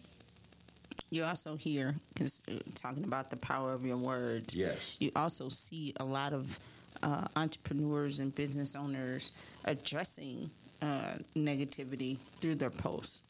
[1.10, 2.42] you also hear because
[2.74, 4.54] talking about the power of your words.
[4.54, 4.96] Yes.
[4.98, 6.58] You also see a lot of
[7.02, 9.32] uh, entrepreneurs and business owners
[9.66, 10.48] addressing
[10.80, 13.22] uh, negativity through their posts,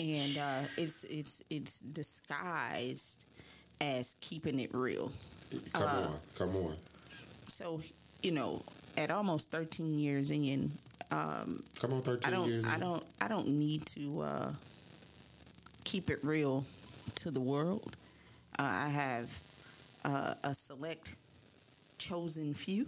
[0.00, 3.26] and uh, it's it's it's disguised
[3.80, 5.12] as keeping it real.
[5.72, 6.76] Come Uh, on, come on.
[7.46, 7.80] So
[8.22, 8.62] you know,
[8.96, 10.70] at almost 13 years in,
[11.10, 14.52] um, Come on, 13 I don't, years I don't, I don't need to uh,
[15.84, 16.64] keep it real
[17.16, 17.96] to the world.
[18.58, 19.38] Uh, I have
[20.04, 21.16] uh, a select,
[21.98, 22.86] chosen few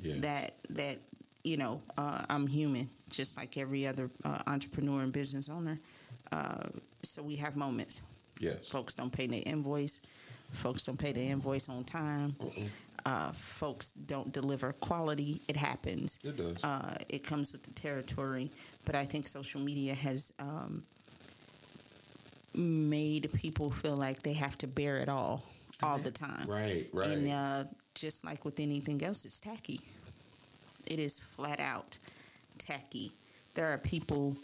[0.00, 0.14] Yeah.
[0.20, 0.98] that that
[1.44, 1.80] you know.
[1.98, 5.78] Uh, I'm human, just like every other uh, entrepreneur and business owner.
[6.32, 6.68] Uh,
[7.02, 8.02] so we have moments.
[8.38, 8.68] Yes.
[8.68, 10.00] Folks don't pay their invoice.
[10.52, 12.34] Folks don't pay their invoice on time.
[13.06, 15.40] Uh, folks don't deliver quality.
[15.48, 16.18] It happens.
[16.22, 16.62] It does.
[16.62, 18.50] Uh, it comes with the territory.
[18.84, 20.82] But I think social media has um,
[22.54, 25.44] made people feel like they have to bear it all
[25.82, 26.46] all the time.
[26.48, 27.08] Right, right.
[27.08, 29.80] And uh, just like with anything else, it's tacky.
[30.90, 31.98] It is flat out
[32.58, 33.12] tacky.
[33.54, 34.36] There are people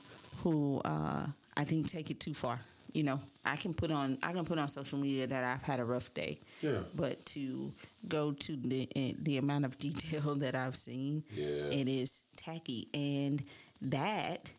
[0.42, 2.60] who uh, I think take it too far.
[2.96, 5.80] You know, I can put on I can put on social media that I've had
[5.80, 6.38] a rough day.
[6.62, 6.78] Yeah.
[6.96, 7.70] But to
[8.08, 11.68] go to the eh, the amount of detail that I've seen, Yeah.
[11.80, 13.44] it is tacky, and
[13.82, 14.50] that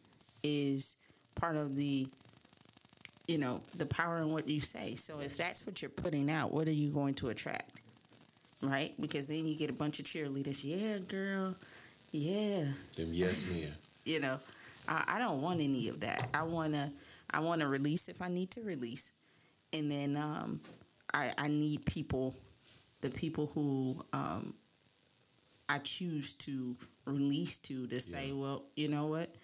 [0.43, 0.97] is
[1.33, 2.05] part of the
[3.27, 4.93] you know the power in what you say.
[4.93, 7.81] So if that's what you're putting out, what are you going to attract?
[8.61, 8.93] Right?
[9.01, 10.61] Because then you get a bunch of cheerleaders.
[10.63, 11.55] Yeah, girl.
[12.11, 12.65] Yeah.
[12.97, 13.73] Them yes men.
[14.05, 14.37] You know,
[14.87, 16.29] I, I don't want any of that.
[16.35, 16.89] I wanna
[17.31, 19.11] I wanna release if I need to release,
[19.73, 20.61] and then um,
[21.13, 22.35] I I need people,
[23.01, 24.53] the people who um,
[25.69, 26.75] I choose to
[27.05, 29.35] release to to say, well, you know what,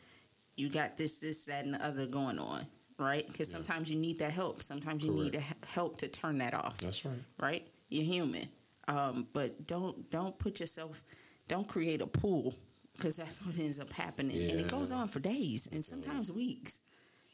[0.55, 2.65] you got this, this, that, and the other going on,
[2.97, 3.25] right?
[3.25, 4.61] Because sometimes you need that help.
[4.61, 6.77] Sometimes you need the help to turn that off.
[6.79, 7.15] That's right.
[7.39, 7.67] Right?
[7.89, 8.45] You're human,
[8.87, 11.01] um, but don't don't put yourself,
[11.47, 12.55] don't create a pool
[12.95, 16.79] because that's what ends up happening, and it goes on for days and sometimes weeks.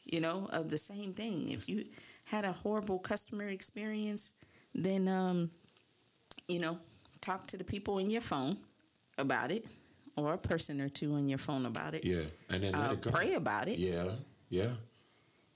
[0.04, 1.50] You know, of the same thing.
[1.50, 1.84] If you
[2.24, 4.32] had a horrible customer experience,
[4.74, 5.50] then um,
[6.48, 6.78] you know,
[7.20, 8.56] talk to the people in your phone
[9.18, 9.68] about it,
[10.16, 12.04] or a person or two in your phone about it.
[12.04, 12.22] Yeah.
[12.48, 13.10] And then let Uh, it go.
[13.10, 14.14] pray about it, Yeah.
[14.48, 14.74] Yeah.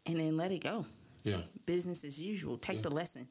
[0.07, 0.87] and then let it go.
[1.25, 1.41] Yeah.
[1.67, 2.59] Business as usual.
[2.59, 3.27] Take the lesson.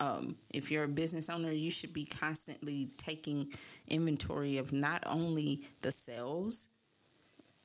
[0.00, 3.52] Um, if you're a business owner, you should be constantly taking
[3.88, 6.68] inventory of not only the sales,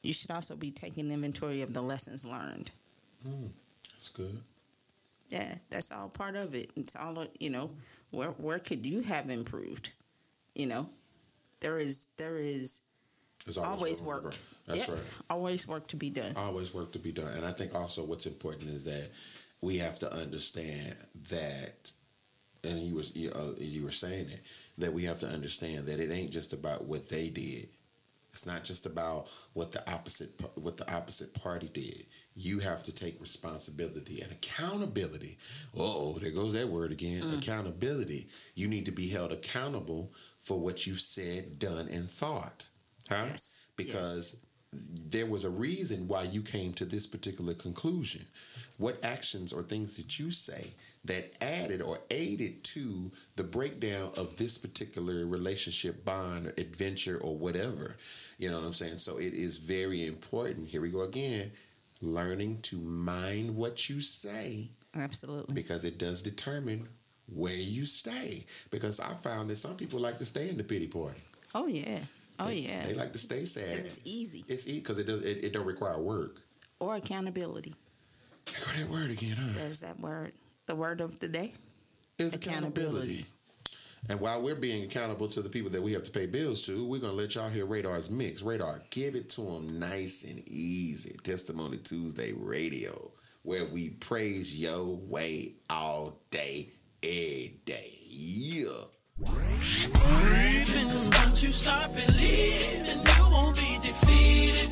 [0.04, 2.72] you should also be taking inventory of the lessons learned.
[3.28, 3.49] Mm,
[3.91, 4.41] that's good.
[5.30, 6.74] Yeah, that's all part of it.
[6.76, 7.72] It's all you know.
[8.11, 9.91] Where where could you have improved?
[10.55, 10.89] You know,
[11.61, 12.82] there is there is
[13.45, 14.36] There's always, to work.
[14.65, 15.03] That's Yeah, right.
[15.30, 16.34] Always work to be done.
[16.36, 17.32] Always work to be done.
[17.36, 19.09] And I think also what's important is that
[19.61, 20.95] we have to understand
[21.30, 21.91] that,
[22.63, 24.41] and you was you, uh, you were saying it,
[24.80, 27.67] that we have to understand that it ain't just about what they did.
[28.32, 32.06] It's not just about what the opposite what the opposite party did.
[32.36, 35.38] You have to take responsibility and accountability.
[35.76, 37.22] Oh, there goes that word again.
[37.22, 37.40] Mm.
[37.40, 38.28] Accountability.
[38.56, 42.70] You need to be held accountable for what you've said, done, and thought.
[43.10, 43.26] Huh?
[43.76, 44.38] Because
[44.72, 48.26] there was a reason why you came to this particular conclusion.
[48.78, 50.72] What actions or things did you say
[51.05, 57.97] that added or aided to the breakdown of this particular relationship, bond, adventure, or whatever?
[58.38, 58.99] You know what I'm saying?
[58.99, 60.70] So it is very important.
[60.70, 61.51] Here we go again.
[62.01, 65.53] Learning to mind what you say Absolutely.
[65.53, 66.88] because it does determine
[67.28, 68.45] where you stay.
[68.72, 71.20] Because I found that some people like to stay in the pity party.
[71.55, 71.99] Oh yeah.
[72.40, 72.86] Oh yeah.
[72.86, 73.70] They like to stay sad.
[73.70, 74.44] It's easy.
[74.48, 75.22] It's easy because it does.
[75.22, 76.42] It, it don't require work.
[76.80, 77.74] Or accountability.
[78.46, 79.52] Got that word again, huh?
[79.54, 80.32] There's that word.
[80.66, 81.54] The word of the day.
[82.18, 83.26] Is accountability.
[84.08, 86.86] And while we're being accountable to the people that we have to pay bills to,
[86.86, 88.42] we're gonna let y'all hear Radar's mix.
[88.42, 91.18] Radar, give it to them nice and easy.
[91.24, 93.12] Testimony Tuesday Radio,
[93.44, 96.72] where we praise your way all day,
[97.04, 97.98] every day.
[98.08, 98.84] Yeah.
[99.26, 104.70] Cause once you start believing, you won't be defeated.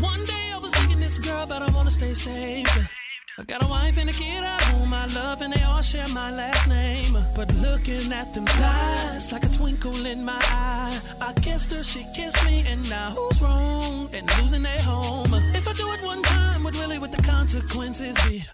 [0.00, 2.66] One day I was thinking this girl, but I wanna stay safe.
[3.38, 6.08] I got a wife and a kid at home I love, and they all share
[6.08, 7.16] my last name.
[7.36, 11.00] But looking at them thighs, like a twinkle in my eye.
[11.20, 14.08] I kissed her, she kissed me, and now who's wrong?
[14.12, 15.26] And losing their home.
[15.54, 18.44] If I do it one time, what really would the consequences be?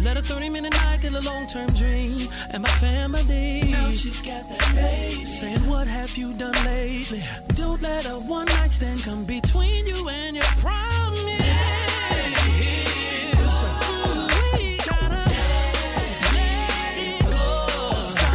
[0.00, 3.60] I let a 30 minute night kill a long term dream and my family.
[3.70, 5.26] Now she's got that baby.
[5.26, 7.22] Saying, What have you done lately?
[7.48, 11.20] Don't let a one night stand come between you and your promise.
[14.56, 15.24] We gotta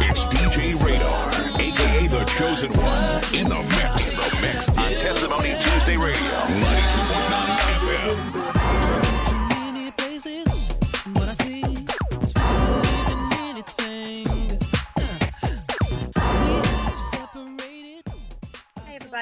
[0.06, 1.26] It's DJ Radar,
[1.60, 4.14] aka The Chosen One, in the mix.
[4.14, 8.45] In the mix on Testimony Tuesday Radio, 92.9 FM.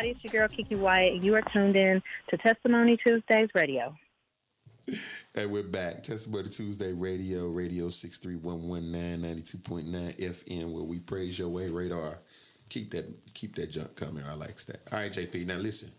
[0.05, 1.23] Everybody, it's your girl Kiki Wyatt.
[1.23, 3.95] You are tuned in to Testimony Tuesdays Radio.
[5.35, 6.03] And we're back.
[6.03, 11.71] Testimony Tuesday Radio, Radio 63119 92.9 FM, where we praise your way.
[11.71, 12.19] Radar.
[12.69, 14.25] Keep that keep that junk coming.
[14.25, 14.81] I likes that.
[14.93, 15.47] All right, JP.
[15.47, 15.91] Now listen.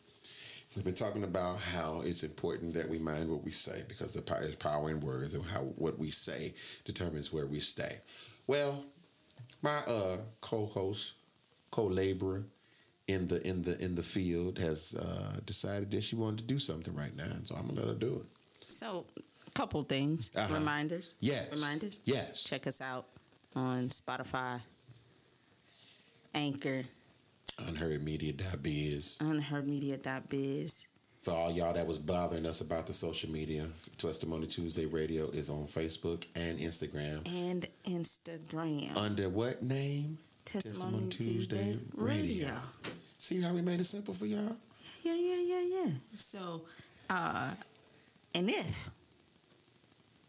[0.75, 4.21] We've been talking about how it's important that we mind what we say because the
[4.21, 6.53] power is power in words and how what we say
[6.83, 7.99] determines where we stay.
[8.45, 8.83] Well,
[9.61, 11.13] my uh co-host,
[11.71, 12.43] co-laborer
[13.07, 16.57] in the in the in the field has uh decided that she wanted to do
[16.59, 18.71] something right now, and so I'm gonna let her do it.
[18.71, 19.05] So,
[19.47, 20.31] a couple things.
[20.35, 20.53] Uh-huh.
[20.55, 21.15] Reminders.
[21.19, 21.51] Yes.
[21.51, 22.01] Reminders.
[22.05, 22.43] Yes.
[22.43, 23.05] Check us out
[23.55, 24.59] on Spotify,
[26.33, 26.81] Anchor,
[27.59, 29.17] Unheardmedia.biz.
[29.19, 30.87] unheardmedia.biz.
[31.19, 33.65] For all y'all that was bothering us about the social media,
[33.97, 37.25] Testimony Tuesday Radio is on Facebook and Instagram.
[37.47, 38.95] and Instagram.
[38.97, 40.17] Under what name?
[40.45, 42.49] Testimony Tuesday Radio.
[43.19, 44.55] See how we made it simple for y'all?
[45.03, 45.91] Yeah, yeah, yeah, yeah.
[46.17, 46.61] So,
[47.09, 47.51] uh,
[48.35, 48.89] and if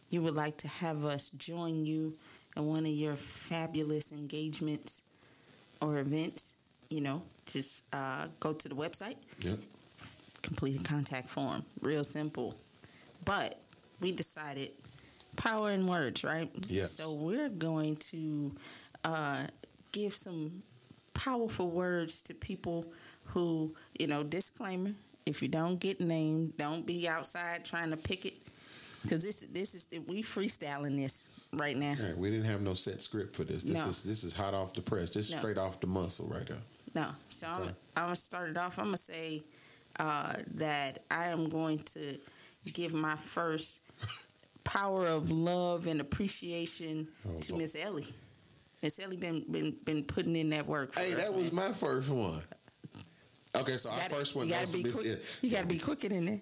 [0.08, 2.14] you would like to have us join you
[2.56, 5.02] in one of your fabulous engagements
[5.82, 6.54] or events,
[6.88, 9.58] you know, just uh, go to the website, Yep.
[10.42, 11.62] complete a contact form.
[11.82, 12.54] Real simple.
[13.26, 13.56] But
[14.00, 14.70] we decided
[15.36, 16.48] power in words, right?
[16.68, 16.92] Yes.
[16.92, 18.52] So we're going to
[19.04, 19.42] uh,
[19.96, 20.62] give some
[21.14, 22.84] powerful words to people
[23.24, 24.90] who, you know, disclaimer:
[25.24, 28.34] if you don't get named, don't be outside trying to pick it,
[29.02, 31.94] because this this is we freestyling this right now.
[32.00, 33.62] Right, we didn't have no set script for this.
[33.62, 33.86] This No.
[33.88, 35.10] is this is hot off the press.
[35.14, 35.38] This is No.
[35.38, 36.62] straight off the muscle right there.
[36.94, 37.08] No.
[37.28, 37.62] So I'm,
[37.96, 38.78] I'm gonna start it off.
[38.78, 39.42] I'm gonna say
[39.98, 42.18] uh, that I am going to
[42.74, 43.80] give my first
[44.64, 48.04] power of love and appreciation Oh, to Miss Ellie.
[48.86, 50.92] Miss Ellie been been been putting in that work.
[50.92, 52.40] For Hey, us, that was my first one.
[53.56, 55.06] Okay, so our Gotta- first one You gotta be quick.
[55.06, 56.40] El- You gotta be quicker than that.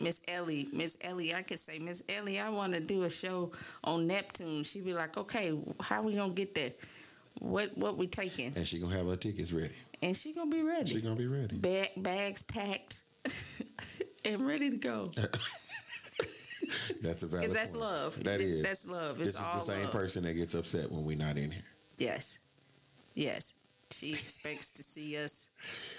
[0.00, 3.52] Miss Ellie, Miss Ellie, I could say, Miss Ellie, I want to do a show
[3.84, 4.62] on Neptune.
[4.64, 6.72] She'd be like, okay, how we gonna get there?
[7.40, 8.54] What what we taking?
[8.56, 9.74] and she gonna have her tickets ready.
[10.00, 10.88] And she gonna be ready.
[10.90, 11.58] She gonna be ready.
[11.58, 13.02] Bag, bags packed
[14.24, 15.10] and ready to go.
[17.02, 17.52] That's a valid.
[17.52, 17.84] That's point.
[17.84, 18.24] love.
[18.24, 18.62] That Th- is.
[18.62, 19.18] That's love.
[19.18, 19.92] This is all the same love.
[19.92, 21.62] person that gets upset when we're not in here.
[21.98, 22.38] Yes.
[23.14, 23.54] Yes.
[23.90, 25.50] She expects to see us,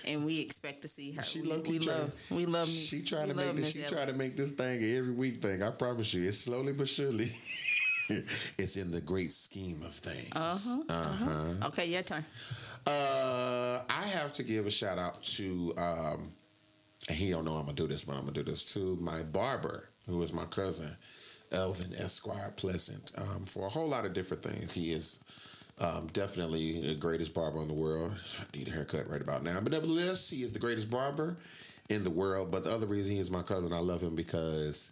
[0.07, 1.23] and we expect to see her.
[1.23, 2.13] She we, we try- love.
[2.29, 2.67] We love.
[2.67, 3.73] She trying to make this.
[3.73, 5.63] She trying to make this thing an every week thing.
[5.63, 7.31] I promise you, it's slowly but surely.
[8.09, 10.31] it's in the great scheme of things.
[10.35, 10.83] Uh huh.
[10.89, 11.67] Uh-huh.
[11.67, 12.23] Okay, your turn.
[12.85, 16.31] Uh, I have to give a shout out to, um,
[17.07, 19.23] and he don't know I'm gonna do this, but I'm gonna do this to my
[19.23, 20.95] barber, who is my cousin,
[21.51, 24.73] Elvin Esquire Pleasant, um, for a whole lot of different things.
[24.73, 25.23] He is
[25.81, 28.13] Um, definitely the greatest barber in the world.
[28.37, 29.61] I need a haircut right about now.
[29.61, 31.37] But nevertheless, he is the greatest barber
[31.87, 32.51] in the world.
[32.51, 34.91] But the other reason he is my cousin, I love him because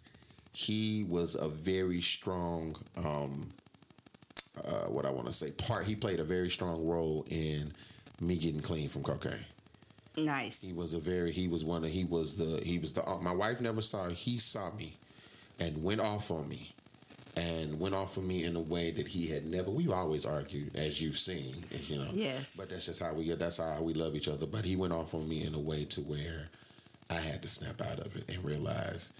[0.54, 3.50] he was a very strong, um,
[4.64, 5.84] uh, what I want to say, part.
[5.84, 7.70] He played a very strong role in
[8.22, 9.44] me getting clean from cocaine.
[10.16, 10.62] Nice.
[10.62, 11.32] He was a very.
[11.32, 11.90] He was one of.
[11.90, 12.62] He was the.
[12.64, 13.02] He was the.
[13.20, 14.08] My wife never saw.
[14.08, 14.96] He saw me,
[15.58, 16.72] and went off on me,
[17.36, 19.70] and went off on me in a way that he had never.
[19.70, 21.52] We've always argued, as you've seen,
[21.86, 22.10] you know.
[22.12, 22.56] Yes.
[22.56, 23.32] But that's just how we.
[23.34, 24.46] That's how we love each other.
[24.46, 26.48] But he went off on me in a way to where
[27.10, 29.12] I had to snap out of it and realize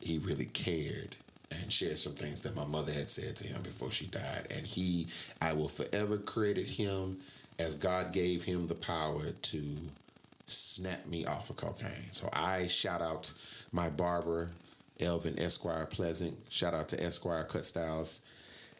[0.00, 1.16] he really cared
[1.50, 4.46] and shared some things that my mother had said to him before she died.
[4.50, 5.06] And he,
[5.40, 7.18] I will forever credit him
[7.58, 9.76] as God gave him the power to
[10.46, 12.12] snap me off of cocaine.
[12.12, 13.32] So I shout out
[13.72, 14.50] my barber,
[15.00, 16.36] Elvin Esquire Pleasant.
[16.50, 18.22] Shout out to Esquire Cut Styles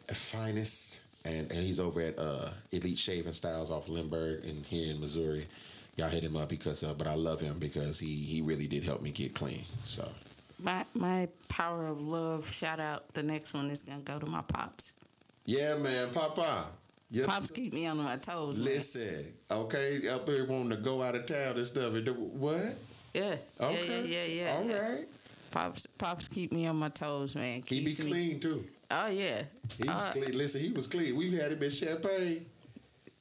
[0.07, 1.03] Finest.
[1.25, 5.45] And, and he's over at uh, Elite Shaving Styles off Lindbergh and here in Missouri.
[5.97, 8.85] Y'all hit him up because, uh, but I love him because he he really did
[8.85, 9.65] help me get clean.
[9.83, 10.07] So
[10.63, 13.09] My my power of love shout out.
[13.13, 14.95] The next one is gonna go to my pops.
[15.45, 16.67] yeah, man, Papa.
[17.11, 18.59] Yes, Pops keep me on my toes.
[18.59, 18.67] man.
[18.69, 21.93] Listen, okay, up here wanting to go out of town and stuff.
[21.95, 22.77] And do, what?
[23.13, 23.35] Yeah.
[23.59, 24.03] Okay.
[24.05, 24.89] Yeah, yeah, yeah, All yeah.
[24.93, 25.05] right.
[25.51, 27.61] Pops pops keep me on my toes, man.
[27.67, 28.63] He be Keeps me- clean too.
[28.91, 29.43] Oh yeah.
[29.77, 30.37] He was Uh, clean.
[30.37, 31.15] Listen, he was clean.
[31.15, 32.45] We had him in Champagne.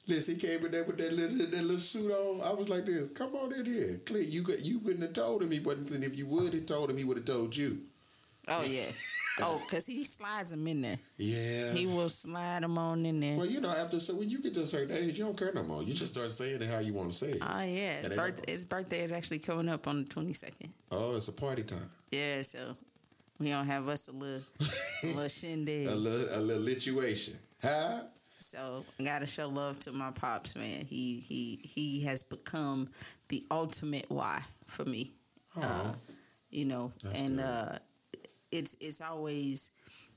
[0.07, 2.41] Listen, he came in there with that little, that little suit on.
[2.41, 3.09] I was like this.
[3.11, 4.31] Come on in here, clean.
[4.31, 6.03] You could, you wouldn't have told him he wasn't clean.
[6.03, 7.79] If you would have told him, he would have told you.
[8.51, 8.85] Oh yeah.
[9.41, 10.99] oh, cause he slides them in there.
[11.17, 11.73] Yeah.
[11.73, 13.37] He will slide them on in there.
[13.37, 15.53] Well, you know, after so when you get to a certain age, you don't care
[15.53, 15.83] no more.
[15.83, 17.43] You just start saying it how you want to say it.
[17.43, 18.09] Oh yeah.
[18.17, 20.73] Birth- his birthday is actually coming up on the twenty second.
[20.91, 21.91] Oh, it's a party time.
[22.11, 22.77] Yeah, so
[23.39, 24.43] we gonna have us a little
[25.03, 25.87] a little shindig.
[25.89, 27.37] A little, a little lituation.
[27.63, 28.01] Huh?
[28.41, 30.85] So I gotta show love to my pops, man.
[30.89, 32.89] He he he has become
[33.29, 35.11] the ultimate why for me.
[35.61, 35.93] Uh,
[36.51, 37.45] you know, That's and good.
[37.45, 37.79] uh,
[38.53, 39.71] it's it's always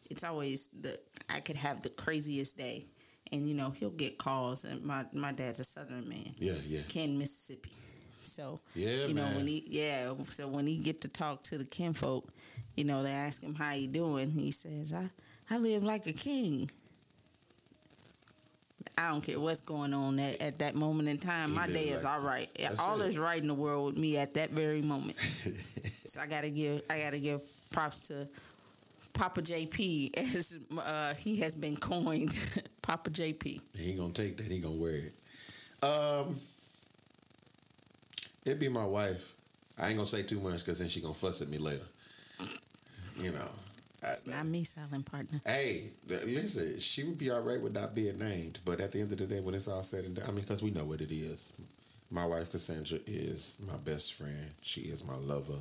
[0.10, 0.98] it's always the
[1.34, 2.86] I could have the craziest day,
[3.32, 4.64] and you know he'll get calls.
[4.64, 6.82] And my my dad's a Southern man, Yeah, yeah.
[6.90, 7.72] Ken, Mississippi.
[8.24, 9.36] So Yeah, you know man.
[9.38, 12.30] when he yeah, so when he get to talk to the kinfolk,
[12.76, 14.30] you know they ask him how he doing.
[14.32, 15.10] He says, "I
[15.50, 16.70] I live like a king."
[18.98, 21.50] I don't care what's going on at, at that moment in time.
[21.50, 22.50] He My day is like- all right.
[22.80, 23.08] All it.
[23.08, 25.18] is right in the world with me at that very moment.
[26.06, 27.42] so I gotta give I gotta give
[27.72, 28.28] props to
[29.14, 32.34] Papa JP as uh, he has been coined
[32.82, 33.62] Papa JP.
[33.78, 34.46] He ain't gonna take that.
[34.46, 35.14] He gonna wear it.
[35.84, 36.36] Um,
[38.46, 39.34] it'd be my wife.
[39.80, 41.86] I ain't gonna say too much because then she gonna fuss at me later.
[43.18, 43.48] You know.
[44.04, 45.40] I- It's not me, silent partner.
[45.46, 49.12] Hey, listen, she would be all right with not being named, but at the end
[49.12, 51.02] of the day, when it's all said and done, I mean, because we know what
[51.02, 51.52] it is.
[52.10, 54.52] My wife Cassandra is my best friend.
[54.64, 55.60] She is my lover.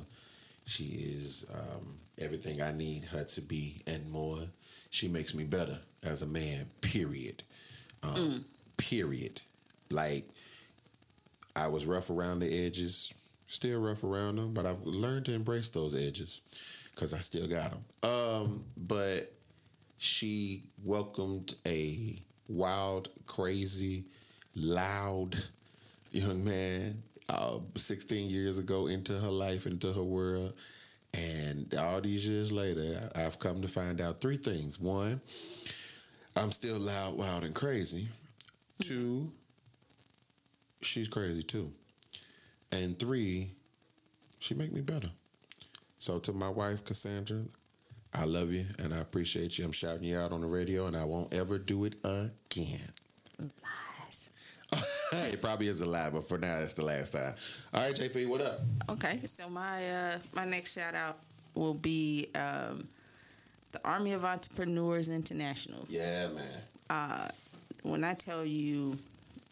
[0.65, 4.39] She is um, everything I need her to be and more.
[4.89, 6.65] She makes me better as a man.
[6.81, 7.43] Period.
[8.03, 8.45] Um,
[8.77, 9.41] Period.
[9.89, 10.29] Like
[11.55, 13.13] I was rough around the edges,
[13.47, 16.41] still rough around them, but I've learned to embrace those edges
[16.93, 18.09] because I still got them.
[18.09, 19.33] Um, but
[19.97, 24.05] she welcomed a wild, crazy,
[24.55, 25.35] loud
[26.11, 27.01] young man
[27.31, 30.53] uh, 16 years ago into her life, into her world.
[31.13, 34.79] And all these years later, I've come to find out three things.
[34.79, 35.21] One,
[36.35, 38.07] I'm still loud, wild, and crazy.
[38.81, 39.31] Two,
[40.81, 41.71] she's crazy too.
[42.71, 43.51] And three,
[44.39, 45.11] she make me better.
[45.97, 47.43] So to my wife Cassandra,
[48.13, 49.65] I love you and I appreciate you.
[49.65, 52.91] I'm shouting you out on the radio and I won't ever do it again.
[53.39, 53.80] Lies.
[55.41, 57.33] It probably is a lie, but for now it's the last time.
[57.73, 58.59] All right, JP, what up?
[58.91, 61.17] Okay, so my uh, my next shout out
[61.55, 62.87] will be um,
[63.71, 65.85] the Army of Entrepreneurs International.
[65.89, 66.43] Yeah, man.
[66.89, 67.27] uh,
[67.83, 68.97] when I tell you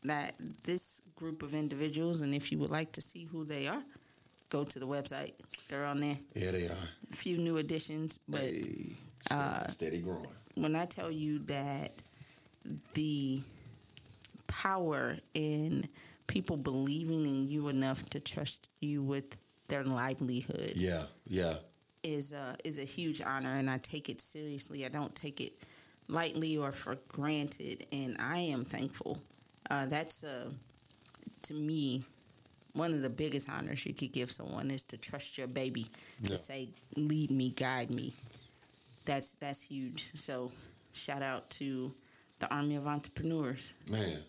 [0.03, 0.33] that
[0.63, 3.83] this group of individuals, and if you would like to see who they are,
[4.49, 5.33] go to the website.
[5.67, 6.17] They're on there.
[6.35, 6.87] Yeah, they are.
[7.11, 8.97] A few new additions, but Steady,
[9.31, 10.25] uh, steady growing.
[10.55, 11.91] when I tell you that
[12.93, 13.41] the
[14.50, 15.84] power in
[16.28, 19.38] people believing in you enough to trust you with
[19.70, 21.56] their livelihood Yeah, yeah.
[22.04, 24.86] is a is a huge honor, and I take it seriously.
[24.86, 25.54] I don't take it
[26.08, 29.18] lightly or for granted, and I am thankful.
[29.70, 30.50] Uh, that's uh,
[31.43, 32.04] to me
[32.74, 35.84] one of the biggest honors you could give someone is to trust your baby
[36.24, 36.36] to Yeah.
[36.36, 38.14] say, "Lead me, guide me."
[39.06, 40.12] That's that's huge.
[40.16, 40.52] So,
[40.93, 41.93] shout out to
[42.39, 43.74] the army of entrepreneurs.
[43.89, 44.24] Man.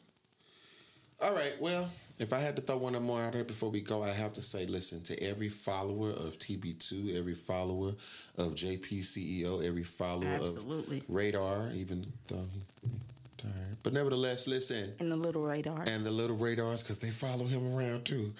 [1.22, 1.54] All right.
[1.60, 4.34] Well, if I had to throw one more out there before we go, I have
[4.34, 7.90] to say, listen to every follower of TB2, every follower
[8.38, 10.98] of JPCEO, every follower Absolutely.
[10.98, 12.44] of Radar, even though
[12.82, 12.90] he,
[13.38, 13.76] tired.
[13.82, 14.92] But nevertheless, listen.
[14.98, 15.88] And the little radars.
[15.88, 18.32] And the little radars, because they follow him around too.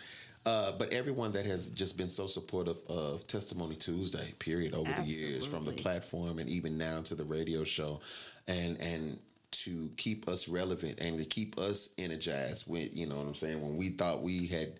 [0.46, 5.02] Uh, but everyone that has just been so supportive of Testimony Tuesday, period, over the
[5.02, 8.00] years, from the platform and even now to the radio show,
[8.48, 9.18] and and
[9.64, 12.70] to keep us relevant and to keep us energized.
[12.70, 14.72] When you know what I'm saying, when we thought we had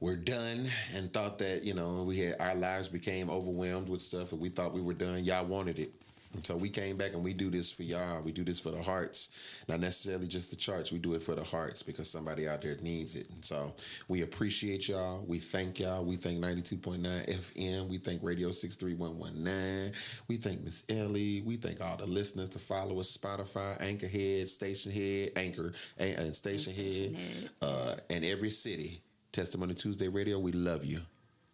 [0.00, 4.32] were done and thought that you know we had our lives became overwhelmed with stuff
[4.32, 5.94] and we thought we were done, y'all wanted it.
[6.36, 8.22] And so we came back and we do this for y'all.
[8.22, 10.92] We do this for the hearts, not necessarily just the charts.
[10.92, 13.28] We do it for the hearts because somebody out there needs it.
[13.30, 13.74] And so
[14.06, 15.24] we appreciate y'all.
[15.26, 16.04] We thank y'all.
[16.04, 17.88] We thank 92.9 FM.
[17.88, 19.92] We thank Radio 63119.
[20.28, 21.42] We thank Miss Ellie.
[21.44, 26.34] We thank all the listeners, the followers, Spotify, Anchor Head, Station Head, Anchor, and, and
[26.34, 27.50] Station, Head, Head.
[27.62, 29.00] uh, and every city.
[29.32, 30.38] Testimony Tuesday Radio.
[30.38, 30.98] We love you.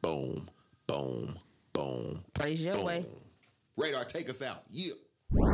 [0.03, 0.49] Boom,
[0.89, 1.37] boom,
[1.73, 2.25] boom.
[2.35, 3.05] Praise your way.
[3.77, 4.65] Radar, take us out.
[4.71, 4.93] Yeah.
[5.31, 5.47] What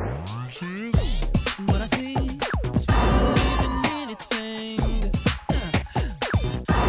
[1.80, 2.86] I see is
[3.86, 4.80] anything.
[5.48, 5.62] Uh,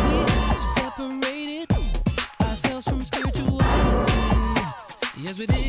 [0.10, 1.72] we have separated
[2.42, 4.12] ourselves from spirituality.
[5.22, 5.69] Yes, we did.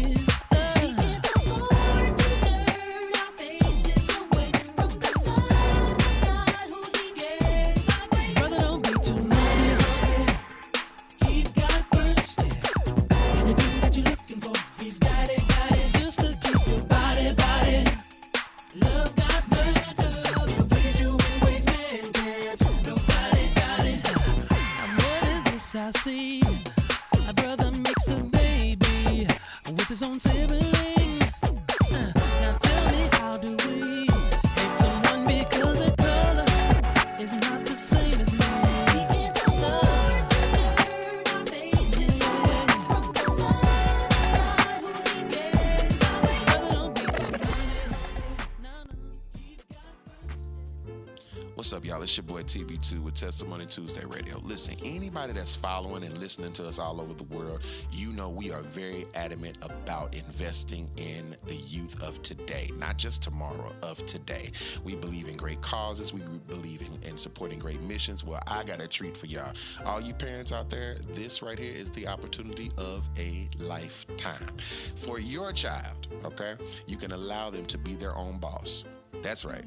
[52.00, 52.04] Y'all?
[52.04, 54.38] It's your boy TB2 with Testimony Tuesday Radio.
[54.42, 57.60] Listen, anybody that's following and listening to us all over the world,
[57.92, 63.22] you know we are very adamant about investing in the youth of today, not just
[63.22, 64.50] tomorrow, of today.
[64.84, 68.24] We believe in great causes, we believe in, in supporting great missions.
[68.24, 69.52] Well, I got a treat for y'all.
[69.84, 74.46] All you parents out there, this right here is the opportunity of a lifetime.
[74.56, 78.84] For your child, okay, you can allow them to be their own boss.
[79.22, 79.64] That's right